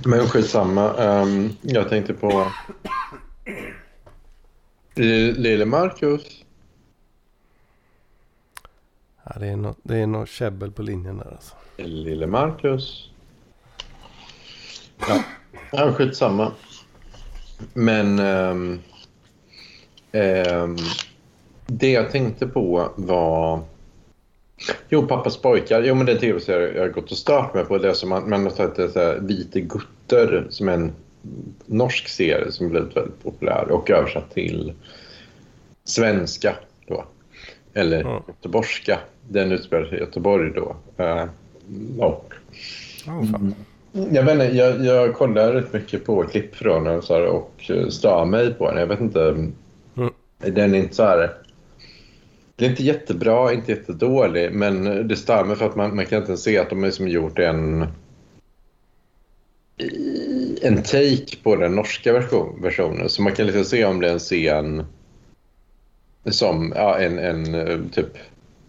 [0.05, 0.93] Men skitsamma.
[0.93, 2.47] Um, jag tänkte på...
[4.97, 6.45] Lille Marcus.
[9.23, 11.55] Ja, det är något det är något käbbel på linjen där alltså.
[11.77, 13.09] Lille Marcus.
[15.07, 15.23] Ja,
[15.71, 16.51] ja skitsamma.
[17.73, 18.79] Men ehm,
[20.11, 20.75] ehm,
[21.65, 23.61] det jag tänkte på var...
[24.89, 25.83] Jo, Pappas pojkar.
[25.83, 27.77] Jo, men det är en tv-serie jag har gått och start med på.
[27.77, 30.93] Det som man, man har tagit det så här, Vite gutter som är en
[31.65, 34.73] norsk serie som blivit väldigt populär och översatt till
[35.83, 36.55] svenska
[36.87, 37.05] då.
[37.73, 38.21] Eller Mm.
[38.27, 38.99] göteborgska.
[39.29, 40.75] Den utspelar sig i Göteborg då.
[41.03, 41.25] Eh,
[41.99, 42.33] och
[43.07, 43.55] Oh, fan.
[44.11, 47.71] jag, vet inte, jag, jag kollar rätt mycket på klipp från den så här, och
[47.89, 48.79] stör mig på den.
[48.79, 49.21] Jag vet inte.
[49.29, 49.53] Mm.
[50.37, 51.31] Den är inte så här...
[52.55, 56.21] Den är inte jättebra, inte jättedålig, men det stör mig för att man, man kan
[56.21, 57.85] inte se att de har liksom gjort en
[60.61, 63.09] en take på den norska version, versionen.
[63.09, 64.85] Så man kan liksom se om det är en scen
[66.25, 68.17] som ja, en, en eh, typ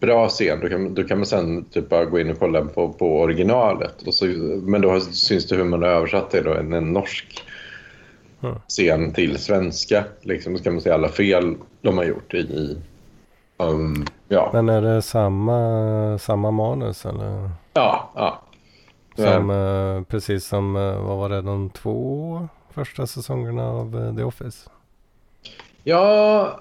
[0.01, 0.61] bra scen.
[0.61, 4.03] Då kan, då kan man sen typ bara gå in och kolla på, på originalet.
[4.03, 4.27] Och så,
[4.63, 7.45] men då syns det hur man har översatt det då, en, en norsk
[8.69, 10.05] scen till svenska.
[10.21, 12.39] Liksom, då kan man se alla fel de har gjort i...
[12.39, 12.77] i
[13.57, 14.51] um, ja.
[14.53, 17.51] Men är det samma, samma manus eller?
[17.73, 18.43] ja, ja.
[19.25, 24.23] Som, eh, precis som, eh, vad var det, de två första säsongerna av eh, The
[24.25, 24.71] Office?
[25.83, 26.61] Ja,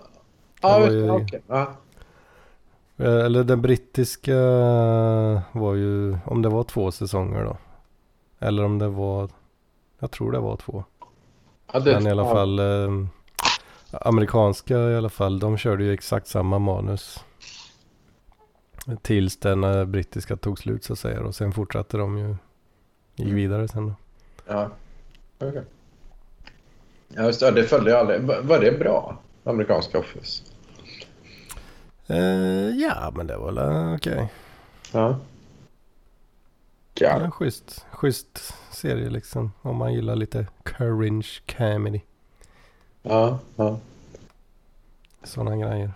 [0.62, 1.72] ja, ju- okej, ja.
[2.97, 4.36] Eh, Eller den brittiska
[5.51, 7.58] var ju, om det var två säsonger då.
[8.39, 9.30] Eller om det var,
[9.99, 10.84] jag tror det var två.
[11.74, 13.05] Ja, det- Men i alla fall, eh,
[13.91, 17.24] amerikanska i alla fall, de körde ju exakt samma manus.
[19.01, 21.22] Tills den brittiska tog slut så att säga.
[21.22, 22.36] Och sen fortsatte de ju,
[23.18, 23.36] gick Mm.
[23.36, 23.93] vidare sen då.
[24.47, 24.70] Ja,
[25.39, 25.63] okej.
[27.07, 28.22] Ja, just det, det följde jag aldrig.
[28.22, 29.18] Var- det bra?
[29.43, 30.43] Amerikanska Office?
[32.07, 34.32] Eh, ja, men det var väl eh, okej.
[34.93, 34.99] Ja.
[35.09, 35.20] Ja.
[36.99, 37.22] Ja.
[37.22, 39.51] En schysst, schysst serie liksom.
[39.61, 41.99] Om man gillar lite cringe comedy.
[43.01, 43.80] Ja, ja.
[45.24, 45.91] Sådana grejer.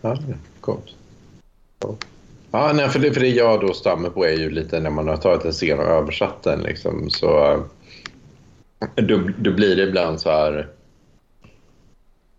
[0.00, 0.96] Ja, ja, coolt.
[1.78, 2.06] Coolt.
[2.54, 5.08] Ja, nej, för det, för det jag då stammar på är ju lite när man
[5.08, 7.52] har tagit en scen och översatt den liksom så
[8.96, 10.68] eh, då, då blir det ibland så här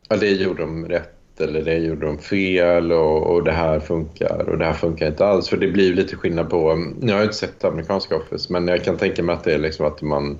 [0.09, 4.49] ja, det gjorde de rätt eller det gjorde de fel och, och det här funkar
[4.49, 5.49] och det här funkar inte alls.
[5.49, 8.84] För det blir lite skillnad på, nu har jag inte sett amerikanska Office men jag
[8.84, 10.38] kan tänka mig att det är liksom att man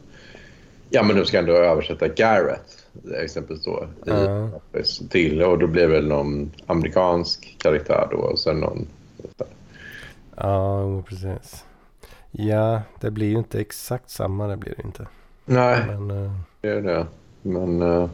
[0.90, 2.86] Ja, men de ska ändå översätta Garrett
[3.22, 4.50] exempelvis då i Ja.
[4.54, 8.88] Office till och då blir det väl någon amerikansk karaktär då och sen någon...
[10.36, 11.66] Ja, precis.
[12.32, 14.48] Ja, det blir ju inte exakt samma.
[14.48, 15.08] Det blir det inte.
[15.46, 16.32] Nej, Men, eh,
[16.62, 17.08] det är det.
[17.42, 18.10] Men eh,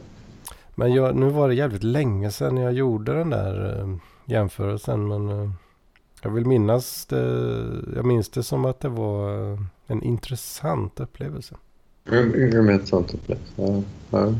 [0.74, 5.08] men jag, nu var det jävligt länge sedan jag gjorde den där eh, jämförelsen.
[5.08, 5.52] Men
[6.22, 7.64] jag vill minnas det.
[7.96, 9.28] Jag minns det som att det var
[9.86, 11.56] en intressant upplevelse.
[12.04, 13.54] jag jag vet sånt upplevs.
[14.10, 14.32] Ja.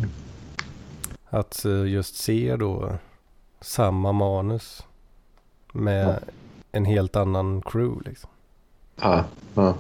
[1.29, 2.93] Att just se då
[3.61, 4.87] samma manus
[5.73, 6.33] med Ja.
[6.73, 8.31] En helt annan crew liksom.
[9.01, 9.75] Ja, ja.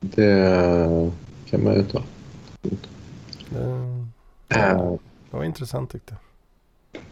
[0.00, 1.12] Det
[1.50, 2.02] kan man ju ta.
[2.62, 2.76] Det,
[4.48, 4.92] Eh,
[5.30, 6.16] det var intressant tyckte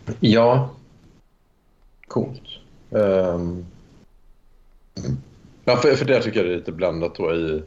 [0.04, 0.16] jag.
[0.20, 0.70] Ja.
[2.06, 2.42] Coolt.
[2.90, 3.66] Um,
[5.64, 7.62] ja, för, för det tycker jag det är lite blandat då i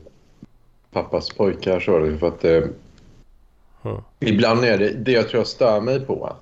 [0.92, 1.80] pappas pojkar.
[1.80, 2.64] Så, för att, eh,
[3.84, 4.02] Mm.
[4.20, 6.36] Ibland är det, det jag tror jag stör mig på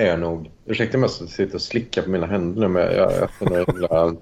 [0.00, 3.12] är nog, ursäkta mig att jag sitter och slickar på mina händer nu, men jag,
[3.12, 4.16] jag äter några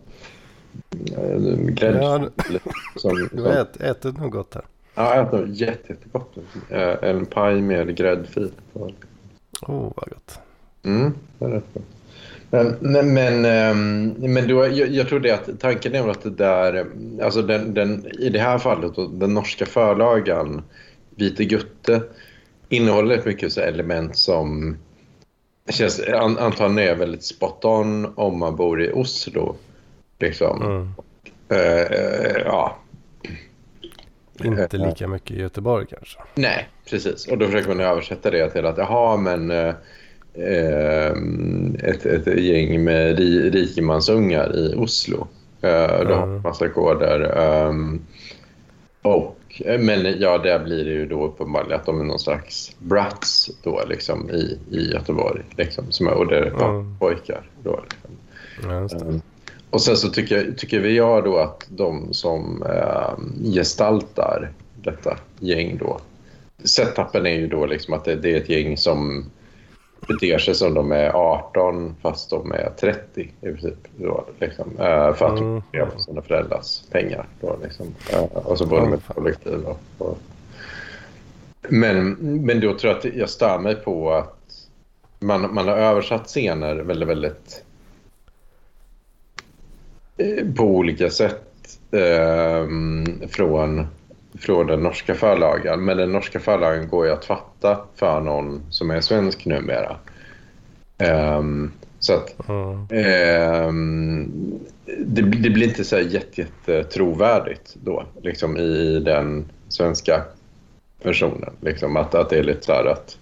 [1.05, 2.61] jävla gräddfil.
[2.64, 4.64] Ja, som, Du som, har ät, ätit något gott här.
[4.95, 6.37] ja, jag äter något jätte, jättegott.
[6.68, 8.51] Eh, En paj med gräddfil.
[8.72, 8.89] Åh,
[9.61, 10.39] oh, vad gott.
[10.83, 11.83] Mm, det är rätt bra.
[12.51, 16.31] Men, men, men, ehm, men då, jag, jag tror det att tanken är att det
[16.31, 16.87] där,
[17.22, 20.62] alltså den, den, i det här fallet, då, den norska förlagan
[21.16, 22.03] Vite Gutte
[22.68, 24.76] innehåller mycket så element som
[25.73, 29.57] känns, an, antagligen är väldigt spot on om man bor i Oslo.
[30.19, 30.62] Liksom.
[30.62, 30.89] Mm.
[31.49, 32.77] Eh, ja,
[34.45, 36.19] Inte lika mycket i Göteborg kanske.
[36.35, 37.27] Nej, precis.
[37.29, 39.75] Och då försöker man översätta det till att jaha, men eh,
[41.83, 45.27] ett, ett gäng med ri, rikemansungar i Oslo.
[45.61, 46.43] Eh, de har Mm.
[46.43, 47.21] massa koder.
[47.39, 48.01] ehm,
[49.03, 53.51] och, men ja, där blir det ju då uppenbarligen att de är någon slags brats
[53.63, 55.43] då liksom i, i Göteborg.
[55.57, 56.99] Liksom, som och det är Mm.
[56.99, 57.81] pojkar då.
[57.83, 58.11] Liksom.
[58.71, 59.07] Ja.
[59.09, 59.23] Um,
[59.71, 64.53] och sen så tycker, tycker vi jag då att de som eh, gestaltar
[64.83, 66.01] detta gäng då.
[66.65, 69.31] Setupen är ju då liksom att det, det är ett gäng som
[70.09, 73.75] beter sig som de är 18 fast de är 30 i princip.
[73.97, 75.63] Då, liksom, eh, för att de Mm.
[75.73, 77.27] lever på sina föräldrars pengar.
[77.41, 77.95] Då, liksom.
[78.13, 79.15] Eh, och så bor de i ett fan.
[79.15, 79.67] kollektiv.
[79.99, 80.19] Och,
[81.69, 82.11] men,
[82.47, 84.35] men då tror jag att jag stör mig på att
[85.21, 87.65] man, man har översatt scener väldigt, väldigt
[90.17, 91.45] eh, på olika sätt
[91.91, 92.67] eh,
[93.29, 93.87] från,
[94.41, 95.84] från den norska förlagan.
[95.84, 99.97] Men den norska förlagan går ju att fatta för någon som är svensk numera.
[100.99, 102.49] Ehm, så att
[102.93, 104.32] ehm,
[104.99, 110.22] det, det blir inte så här jätte, jätte trovärdigt då, liksom i den svenska
[111.03, 111.53] versionen.
[111.61, 113.18] Liksom, att, att det är lite så här att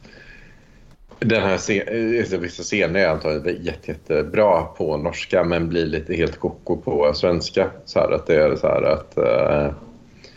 [1.19, 6.39] den här scen, vissa scener är antagligen jätte, jättebra på norska men blir lite helt
[6.39, 7.71] koko på svenska.
[7.85, 9.73] Så här, att det är så här att eh,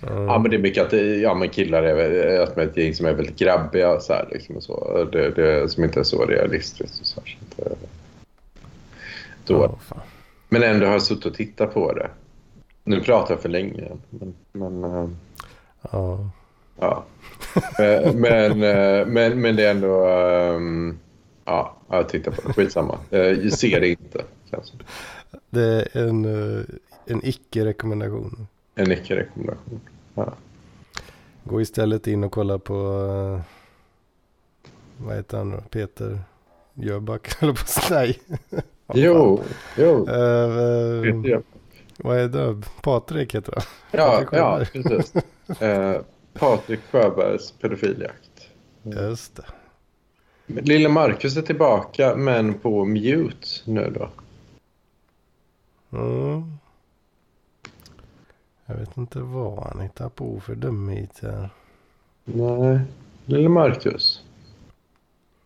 [0.08, 0.24] Mm.
[0.24, 3.06] Ja, men det är mycket att ja, men killar är, att med ett gäng som
[3.06, 5.04] är väldigt grabbiga så här, liksom, och så.
[5.12, 7.02] Det, det, som inte är så realistiskt.
[7.02, 7.78] Och så här, så att, eh,
[9.46, 9.78] då.
[9.88, 10.00] Fan.
[10.50, 12.10] Men ändå har jag suttit och tittat på det.
[12.84, 13.92] Nu pratar jag för länge.
[14.10, 15.10] Men, men, eh,
[16.82, 17.04] Ja.
[17.80, 18.60] Eh, men,
[19.14, 20.08] men, men det är ändå...
[20.08, 21.00] ehm,
[21.46, 22.54] ja, jag tittar på det.
[22.54, 22.98] Skitsamma.
[23.10, 24.24] Jag ser det inte.
[24.52, 24.74] Känns
[25.50, 25.88] det.
[25.94, 26.26] Är en,
[27.06, 28.48] en icke-rekommendation.
[28.80, 29.80] En icke-rekommendation.
[30.16, 30.34] Ja.
[31.44, 33.42] Gå istället in och kolla på, eh,
[35.06, 35.58] vad heter han då?
[35.58, 36.20] Peter
[36.74, 38.20] Jöback, eller på Nej.
[38.94, 39.44] Jo,
[39.78, 40.08] jo.
[40.08, 41.46] Eh, Peter Jöback.
[41.98, 42.62] vad är det?
[42.82, 43.64] Patrik heter han.
[44.00, 45.14] Ja, ja precis.
[45.62, 46.02] Eh,
[46.34, 48.48] Patrik Sjöbergs pedofiljakt.
[48.84, 49.46] Just det.
[50.62, 54.10] Lille Marcus är tillbaka, men på mute nu då.
[55.98, 56.59] Mm.
[58.70, 61.50] Jag vet inte vad han hittar på för dumheter.
[62.24, 62.80] Nej,
[63.26, 64.24] Lille Marcus.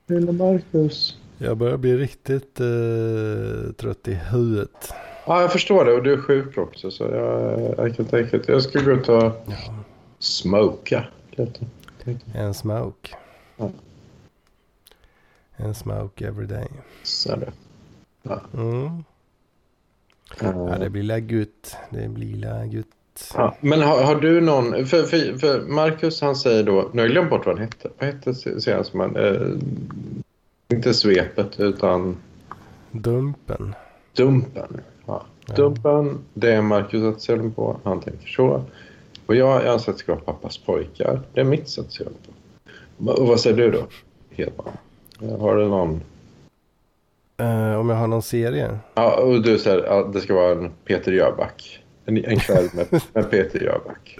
[0.07, 1.17] Lille Marcus.
[1.37, 4.93] Jag börjar bli riktigt eh, trött i huvudet.
[5.25, 5.93] Ja, jag förstår det.
[5.93, 9.09] Och du är sjuk också, så jag, jag kan tänka att jag ska gå ut
[9.09, 9.73] och Ja.
[10.19, 11.65] smoka lite.
[12.33, 13.15] En smoke.
[13.57, 13.69] Ja.
[15.55, 16.67] En smoke every day.
[17.03, 17.51] Så det.
[18.53, 19.03] Mm.
[20.41, 21.75] Ja, det blir la gutt.
[21.89, 22.87] Det blir la gutt.
[23.35, 24.85] Ja, men har, har du någon...
[24.85, 26.89] För, för, för Marcus han säger då...
[26.91, 27.89] Nu har jag glömt bort vad han hette.
[27.99, 29.15] Vad hette se- som han...
[29.15, 29.47] Eh,
[30.69, 32.17] inte svepet utan
[32.91, 33.75] Dumpen.
[34.13, 34.81] Dumpen.
[35.05, 35.23] Ja.
[35.45, 35.53] Ja.
[35.55, 37.77] Dumpen, det är Marcus att sälja på.
[37.83, 38.63] Han tänker så.
[39.25, 41.21] Och jag anser att det ska vara pappas pojkar.
[41.33, 43.11] Det är mitt sätt att se på.
[43.11, 43.83] Och vad säger du då,
[44.29, 44.71] Hedman?
[45.39, 46.01] Har du någon?
[47.37, 48.79] Eh, om jag har någon serie?
[48.93, 51.82] Ja, och du säger att det ska vara en Peter Jöback.
[52.05, 54.19] En, en kväll med, med Peter Jöback.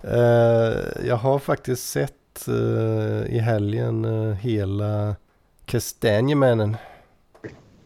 [0.00, 5.16] Eh, jag har faktiskt sett eh, i helgen eh, hela
[5.64, 6.76] Kastanjemännen.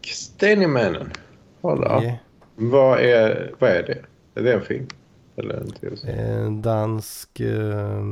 [0.01, 1.13] Kastanjemännen.
[1.61, 2.03] Ja.
[2.03, 2.17] Yeah.
[2.55, 3.99] Vad, är, vad är det?
[4.41, 4.87] Är det en film?
[5.37, 6.09] Eller en?
[6.09, 8.03] En dansk eh,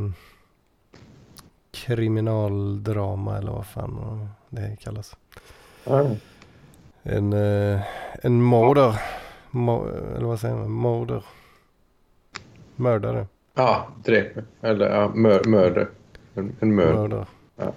[1.72, 5.16] kriminaldrama eller vad fan det kallas.
[5.84, 6.10] Ja.
[7.02, 7.32] En,
[8.22, 9.00] en morder.
[9.54, 10.70] Mo eller vad säger man?
[10.70, 11.24] Morder.
[12.76, 13.26] Mördare.
[13.54, 14.32] Ja, dräp.
[14.60, 15.88] Eller ja, mör, mörder.
[16.34, 16.94] En, en mörder.
[16.94, 17.26] Mördare.
[17.56, 17.72] Ja.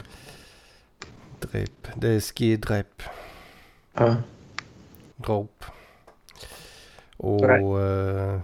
[1.40, 1.88] Drep.
[1.96, 3.02] Det är skidrep.
[3.94, 4.16] Ja.
[5.16, 5.66] Dråp.
[7.18, 8.40] Och eh,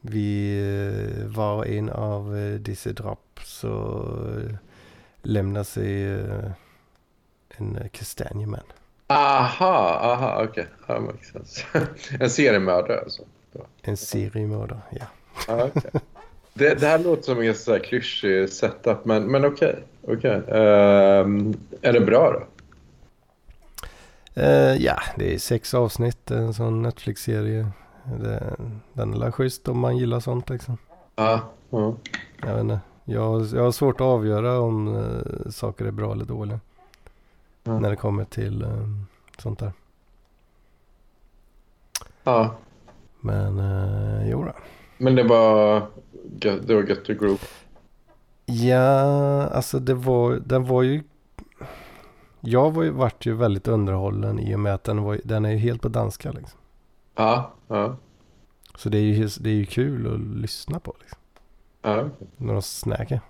[0.00, 4.02] vi eh, var en av eh, dessa drap så
[4.38, 4.54] eh,
[5.22, 6.50] lämnar sig eh,
[7.48, 8.64] en kastanjeman.
[9.10, 10.48] Aha, aha, okej.
[10.48, 10.64] Okay.
[10.86, 11.62] Ja, makes sense.
[12.20, 13.22] en seriemördare alltså.
[13.82, 15.06] En seriemördare, ja.
[15.54, 15.90] Okay.
[16.54, 19.84] det, det här låter som en ganska klyschig setup, men, men okej.
[20.02, 20.16] Okay.
[20.16, 20.58] okay.
[20.58, 22.46] Ehm, är det bra då?
[24.42, 27.66] Eh, ja, det är sex avsnitt, en sån Netflix-serie.
[28.20, 28.56] Det,
[28.92, 30.78] den är väl schysst om man gillar sånt liksom.
[31.16, 31.40] Ja.
[31.70, 31.96] ja.
[32.42, 32.80] Jag vet inte.
[33.04, 36.60] Jag, jag har svårt att avgöra om eh, saker är bra eller dåliga.
[37.62, 37.78] Ja.
[37.78, 38.86] När det kommer till eh,
[39.38, 39.72] sånt där.
[42.24, 42.54] ja.
[43.20, 44.52] Men eh, jo då.
[44.98, 45.86] Men det var,
[46.40, 47.40] det var gött to group.
[48.46, 51.02] Ja, alltså det var, den var ju...
[52.40, 55.50] Jag var ju, vart ju väldigt underhållen i och med att den, var, den är
[55.50, 56.60] ju helt på danska liksom.
[57.14, 57.96] Ja, ja.
[58.74, 61.18] Så det är ju, det är ju kul att lyssna på liksom.
[61.82, 62.08] ja.
[62.36, 63.20] När de snackar.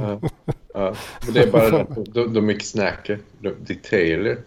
[0.00, 0.20] Ja,
[0.74, 0.94] ja.
[1.24, 3.18] Men det är bara de, de mycket snackar.
[3.38, 4.38] De, det är Taylor.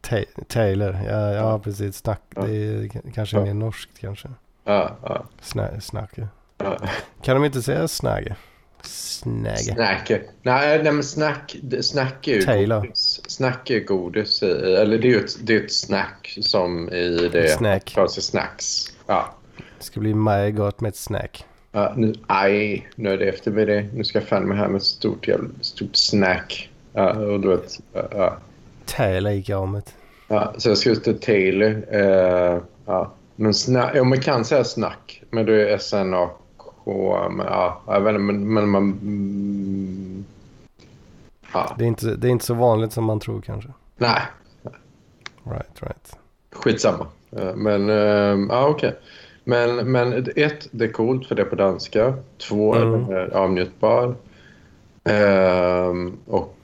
[0.00, 1.96] Ta- Taylor, ja, ja precis.
[1.96, 2.42] Snack, Ja.
[2.42, 4.28] det är kanske mer norskt kanske.
[4.64, 5.24] Ja, ja.
[5.40, 6.28] Sna, snacka.
[6.58, 6.78] ja.
[7.22, 8.36] Kan de inte säga snagge?
[8.82, 9.56] Snagge.
[9.56, 10.22] Snackar.
[10.42, 12.80] Nej, nej, men snack, snack är ju Taylor.
[12.80, 13.20] godis.
[13.28, 14.42] Snack är godis.
[14.42, 17.48] Eller det är ju ett, det är ett snack som i det.
[17.48, 17.94] Snack.
[17.96, 18.84] Alltså snacks.
[19.06, 19.34] Ja.
[19.78, 21.44] Det ska bli mycket gott med ett snack.
[21.72, 23.82] Ja nu, aj, nu är det eftermiddag.
[23.94, 26.70] Nu ska jag fan med här med ett stort, jävla, stort snack.
[26.92, 27.80] Ja, och du vet.
[27.92, 28.36] ja, Ja.
[28.84, 29.94] Taylor i gamet.
[30.28, 31.84] Ja, så jag ska ut till Taylor.
[31.90, 33.12] Eh, ja.
[33.36, 37.28] Men snack, ja, man kan säga snack, men det är S-N-A-K.
[37.30, 38.82] Men, ja, jag vet inte, men, men man...
[38.82, 40.24] Mm,
[41.52, 43.70] ja, Det är, inte, det är inte så vanligt som man tror kanske.
[43.96, 44.20] nej,
[45.44, 46.16] Right, right.
[46.52, 47.06] skitsamma.
[47.36, 48.98] Eh, Men, eh, ja okej.
[49.44, 52.14] Men, men ett, det är coolt för det är på danska.
[52.48, 52.92] Två, Mm.
[53.06, 54.14] den är avnjutbar.
[55.04, 56.56] Ehm, och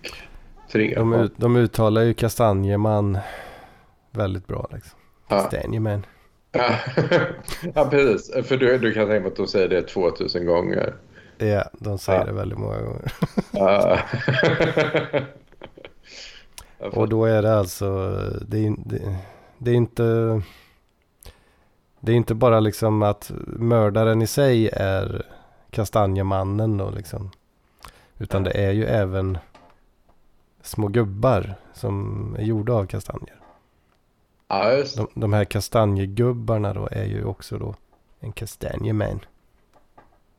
[0.72, 3.18] tre, De, ut, de uttalar ju kastanjeman
[4.10, 4.98] väldigt bra liksom.
[5.28, 6.06] Kastanjeman.
[6.52, 6.70] Ja.
[7.74, 8.46] ja, precis.
[8.48, 10.94] För du, du kan tänka på att de säger det 2000 gånger.
[11.38, 12.24] Ja, de säger Ja.
[12.26, 13.12] det väldigt många gånger.
[13.52, 13.98] Ja.
[16.92, 18.08] Och då är det alltså,
[18.48, 19.16] det är, det,
[19.58, 20.42] det är inte,
[22.00, 25.26] det är inte bara liksom att mördaren i sig är
[25.70, 27.30] kastanjemannen då liksom.
[28.18, 29.38] Utan det är ju även
[30.62, 33.36] små gubbar som är gjorda av kastanjer.
[34.48, 34.96] ja, just.
[34.96, 37.74] De, de här kastanjegubbarna då är ju också då
[38.20, 39.20] en kastanjeman.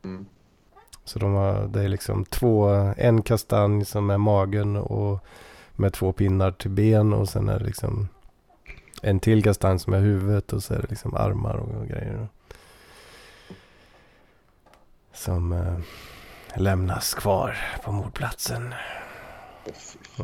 [0.04, 0.26] Mm.
[1.04, 5.24] Så de har, det är liksom två, en kastanj som är magen och
[5.72, 8.08] med två pinnar till ben och sen är det liksom
[9.00, 12.28] en till kastanj som är huvudet och så är det liksom armar och grejer.
[15.12, 15.78] Som eh,
[16.56, 18.74] lämnas kvar på mordplatsen.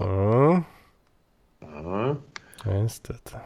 [0.01, 0.63] Mm,
[1.65, 2.17] Ja.
[2.65, 3.41] just det.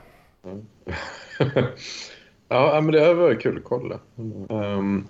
[2.48, 3.98] ja, men det var kul att kolla.
[4.48, 5.08] Um,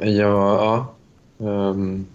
[0.00, 0.86] ja,
[1.38, 1.46] ja.
[1.46, 2.06] Um,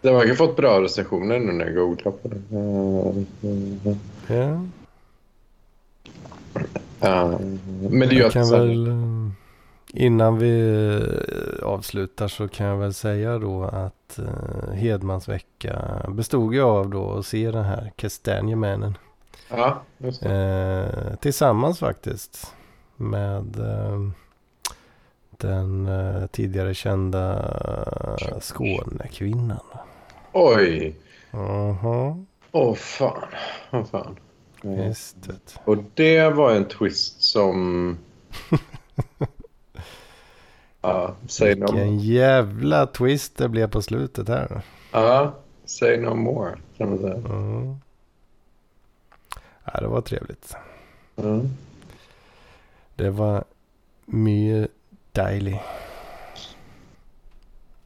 [0.00, 2.56] det har fått bra recensioner nu när jag googlar på det.
[2.56, 3.24] Uh,
[4.26, 4.83] Ja, men det
[8.10, 8.32] är ju jag att...
[8.32, 8.94] kan så väl, eh,
[9.92, 10.74] innan vi
[11.60, 16.90] eh, avslutar så kan jag väl säga då att eh, Hedmans vecka bestod ju av
[16.90, 18.98] då att se den här Kastanjemännen.
[19.50, 20.30] Ja, just det.
[20.30, 22.54] Eh, tillsammans faktiskt.
[22.96, 24.10] Med eh,
[25.30, 27.50] den eh, tidigare kända
[28.40, 29.60] Skånekvinnan.
[30.32, 30.96] Oj!
[31.30, 33.28] Mhm, Åh, fan.
[33.70, 34.16] Åh, fan.
[34.64, 35.60] Just det.
[35.64, 37.98] Och det var en twist som...
[40.80, 44.62] Ja, say no Vilken jävla twist det blev på slutet här.
[44.92, 45.34] Ja,
[45.64, 47.14] say no more kan man säga.
[47.14, 47.76] Mm.
[49.64, 50.56] Ja, det var trevligt.
[51.16, 51.48] Mm.
[52.94, 53.44] Det var
[54.06, 54.70] mycket
[55.12, 55.60] dejligt.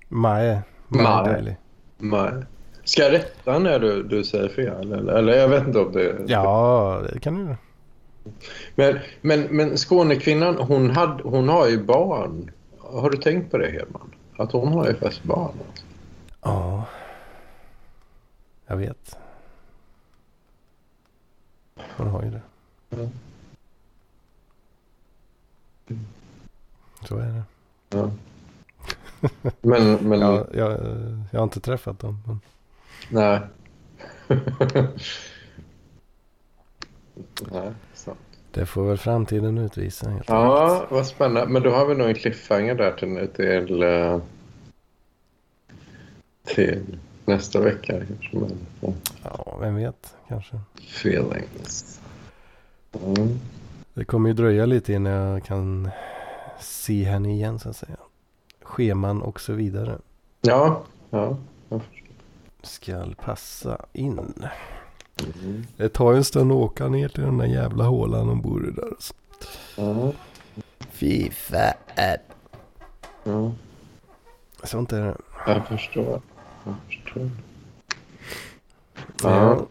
[0.09, 0.62] Maje.
[0.88, 1.32] Maje.
[1.32, 1.56] dejlig.
[2.89, 4.93] Ska jag rätta när du, du säger fel?
[4.93, 6.16] Eller, eller jag vet inte om det...
[6.27, 7.56] Ja, det kan du.
[8.74, 12.51] Men, men, men Skånekvinnan, hon, hade, hon har ju barn.
[12.78, 14.15] Har du tänkt på det, Hedman?
[14.36, 15.52] Att hon har ju faktiskt barn.
[16.43, 16.85] Ja.
[18.66, 19.19] Jag vet.
[21.97, 22.43] Hon har ju det.
[22.90, 23.09] Ja.
[27.09, 27.43] Så är det.
[27.89, 28.10] Ja.
[29.60, 30.70] Men, men Jag, jag,
[31.31, 32.23] jag har inte träffat dem.
[32.27, 32.40] Men...
[33.10, 33.40] nej.
[37.50, 38.18] nej, sant.
[38.50, 40.06] Det får väl framtiden utvisa.
[40.06, 40.28] Helt enkelt.
[40.28, 41.52] Ja, vad spännande.
[41.52, 44.20] Men då har vi nog en cliffhanger där till, till, eh,
[46.44, 48.00] till nästa vecka.
[48.06, 48.56] Kanske,
[49.22, 49.58] ja.
[49.60, 50.56] Vem vet kanske.
[50.76, 52.00] Feelings.
[53.04, 53.38] Mm.
[53.94, 55.90] Det kommer ju dröja lite innan jag kan
[56.60, 57.96] se henne igen så att säga.
[58.62, 59.98] Scheman och så vidare.
[60.40, 61.36] Ja, ja.
[61.68, 61.80] jag
[62.62, 64.18] Ska passa in.
[65.43, 65.66] Mm.
[65.76, 68.68] Det tar ju en stund att åka ner till den där jävla hålan de bor
[68.68, 68.82] i där.
[68.89, 69.14] Alltså.
[69.76, 70.12] Ja,
[70.90, 71.74] Fy fan.
[73.24, 73.52] ja.
[74.64, 75.16] Sånt är det.
[75.47, 76.20] Jag förstår.
[76.64, 77.30] Jag förstår.
[79.22, 79.30] Ja.
[79.56, 79.66] Ja.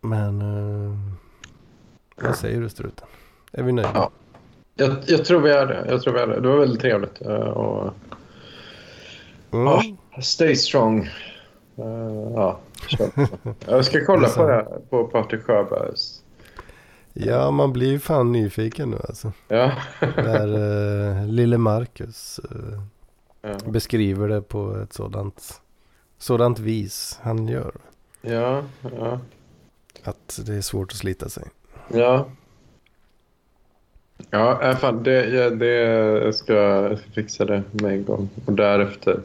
[0.00, 0.98] Men uh,
[2.16, 3.06] vad säger du struten?
[3.52, 3.90] Är vi nöjda?
[3.94, 4.10] Ja.
[4.74, 5.86] Jag, jag tror vi är det.
[5.88, 6.40] Jag tror vi är det.
[6.40, 7.20] Det var väldigt trevligt.
[7.22, 7.92] eh, Och,
[9.52, 9.66] Mm.
[10.14, 10.22] Ja.
[10.22, 11.08] stay strong.
[11.78, 12.58] Eh, ja.
[13.66, 16.22] Jag ska kolla på det här, på Patrik Sjöbergs.
[17.12, 19.32] Ja, man blir ju fan nyfiken nu alltså.
[19.48, 19.72] Ja.
[20.00, 22.82] Där uh, lille Marcus eh,
[23.42, 23.56] ja.
[23.66, 25.60] beskriver det på ett sådant,
[26.18, 27.72] sådant vis han gör.
[28.20, 28.62] Ja,
[28.98, 29.20] ja.
[30.04, 31.44] Att det är svårt att slita sig.
[31.88, 32.26] Ja.
[34.30, 35.66] Ja, fan, det, ja, det
[36.24, 38.28] jag ska jag ska fixa det med en gång.
[38.44, 39.20] Och därefter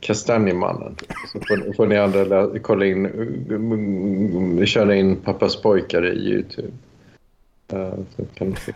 [0.00, 0.96] Kastanjemannen.
[1.32, 6.72] Så får, får ni andra kolla in, köra in Pappas pojkar i YouTube.
[7.72, 8.72] Uh, så kan ni se.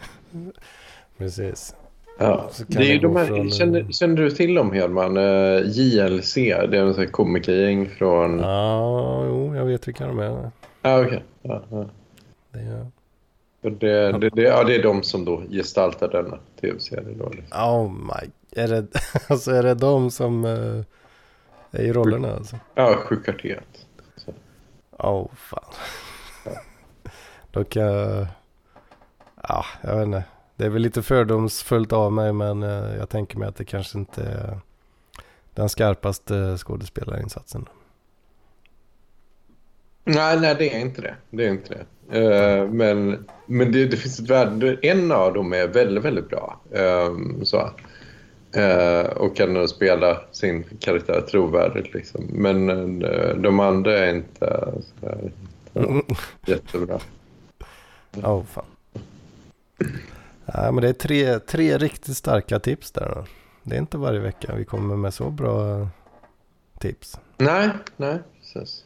[1.18, 1.74] Precis.
[2.18, 2.50] Ja.
[2.66, 5.16] Det är de här, från, känner, eh, känner du till dem Hedman?
[5.16, 8.38] Uh, JLC, det är en sån här komikergäng från...
[8.38, 10.50] Ja, jo, jag vet vilka de är.
[10.82, 11.24] ah, okej.
[11.42, 11.86] Ja, ja.
[12.52, 12.86] Det är...
[13.62, 17.16] Det, det, det, ja, det är de som då gestaltar denna tv-serie.
[17.32, 17.60] Liksom.
[17.60, 18.30] Oh my.
[18.62, 18.86] Är det,
[19.28, 20.44] alltså är det de som
[21.72, 22.58] eh, är i rollerna alltså?
[22.74, 23.86] Ja, Sjukartet.
[24.90, 25.72] Oh fan.
[27.50, 28.26] Då kan jag...
[29.48, 30.24] Ja, jag vet inte.
[30.56, 33.98] Det är väl lite fördomsfullt av mig men eh, jag tänker mig att det kanske
[33.98, 34.60] inte är
[35.54, 37.68] den skarpaste skådespelarinsatsen.
[40.04, 41.14] Nej, nej, det är inte det.
[41.30, 41.86] Det är inte det.
[42.18, 44.78] Eh, men men det, det finns ett värde.
[44.82, 46.60] En av dem är väldigt, väldigt bra.
[46.72, 47.70] Eh, så.
[48.52, 51.94] Eh, och kan spela sin karaktär trovärdigt.
[51.94, 52.24] Liksom.
[52.30, 52.68] Men
[53.02, 55.32] eh, de andra är inte så här,
[56.46, 57.00] jättebra.
[58.16, 58.64] Oh fan.
[60.44, 63.24] Ja, men det är tre, tre riktigt starka tips där då.
[63.62, 65.88] Det är inte varje vecka vi kommer med så bra
[66.78, 67.20] tips.
[67.36, 68.84] Nej, nej, precis.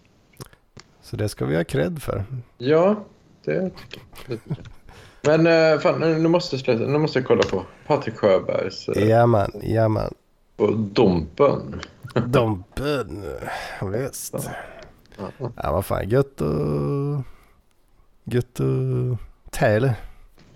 [1.03, 2.25] Så det ska vi ha cred för.
[2.59, 3.05] Ja,
[3.45, 4.39] det tycker jag.
[5.27, 6.85] Men eh, fan, nu måste jag sluta.
[6.85, 10.15] Nu måste jag kolla på Patrik Sjöbergs eh, Jajamän, jajamän.
[10.57, 11.81] på Dompen.
[12.27, 13.25] Dompen,
[13.93, 14.35] visst.
[15.19, 15.31] Ja.
[15.57, 17.23] Ja, vad fan, gött och...
[18.25, 19.17] Gött och...
[19.51, 19.91] Taylor.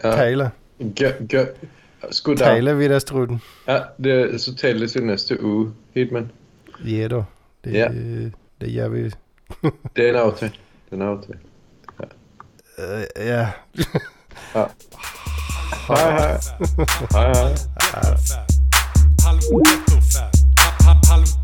[0.03, 0.12] Ja.
[0.12, 0.51] Taylor.
[0.78, 1.47] Gö, gö,
[2.11, 2.45] Skudda.
[2.45, 3.40] Taylor vid Estruden.
[3.65, 6.28] Ja, det är så Taylor så nästa U, Hidman.
[6.85, 7.24] Ge då.
[7.61, 7.89] Det, Ja.
[8.59, 9.11] det gör vi.
[9.93, 10.53] Det är en outtake.
[10.89, 11.39] Det är en outtake.
[11.99, 12.05] Ja.
[13.16, 13.47] Ja.
[13.74, 14.09] Hej,
[14.55, 14.66] hej.
[15.89, 17.55] Hej, hej.
[19.25, 20.37] Halv ghetto-fab.
[20.87, 21.39] Halv-.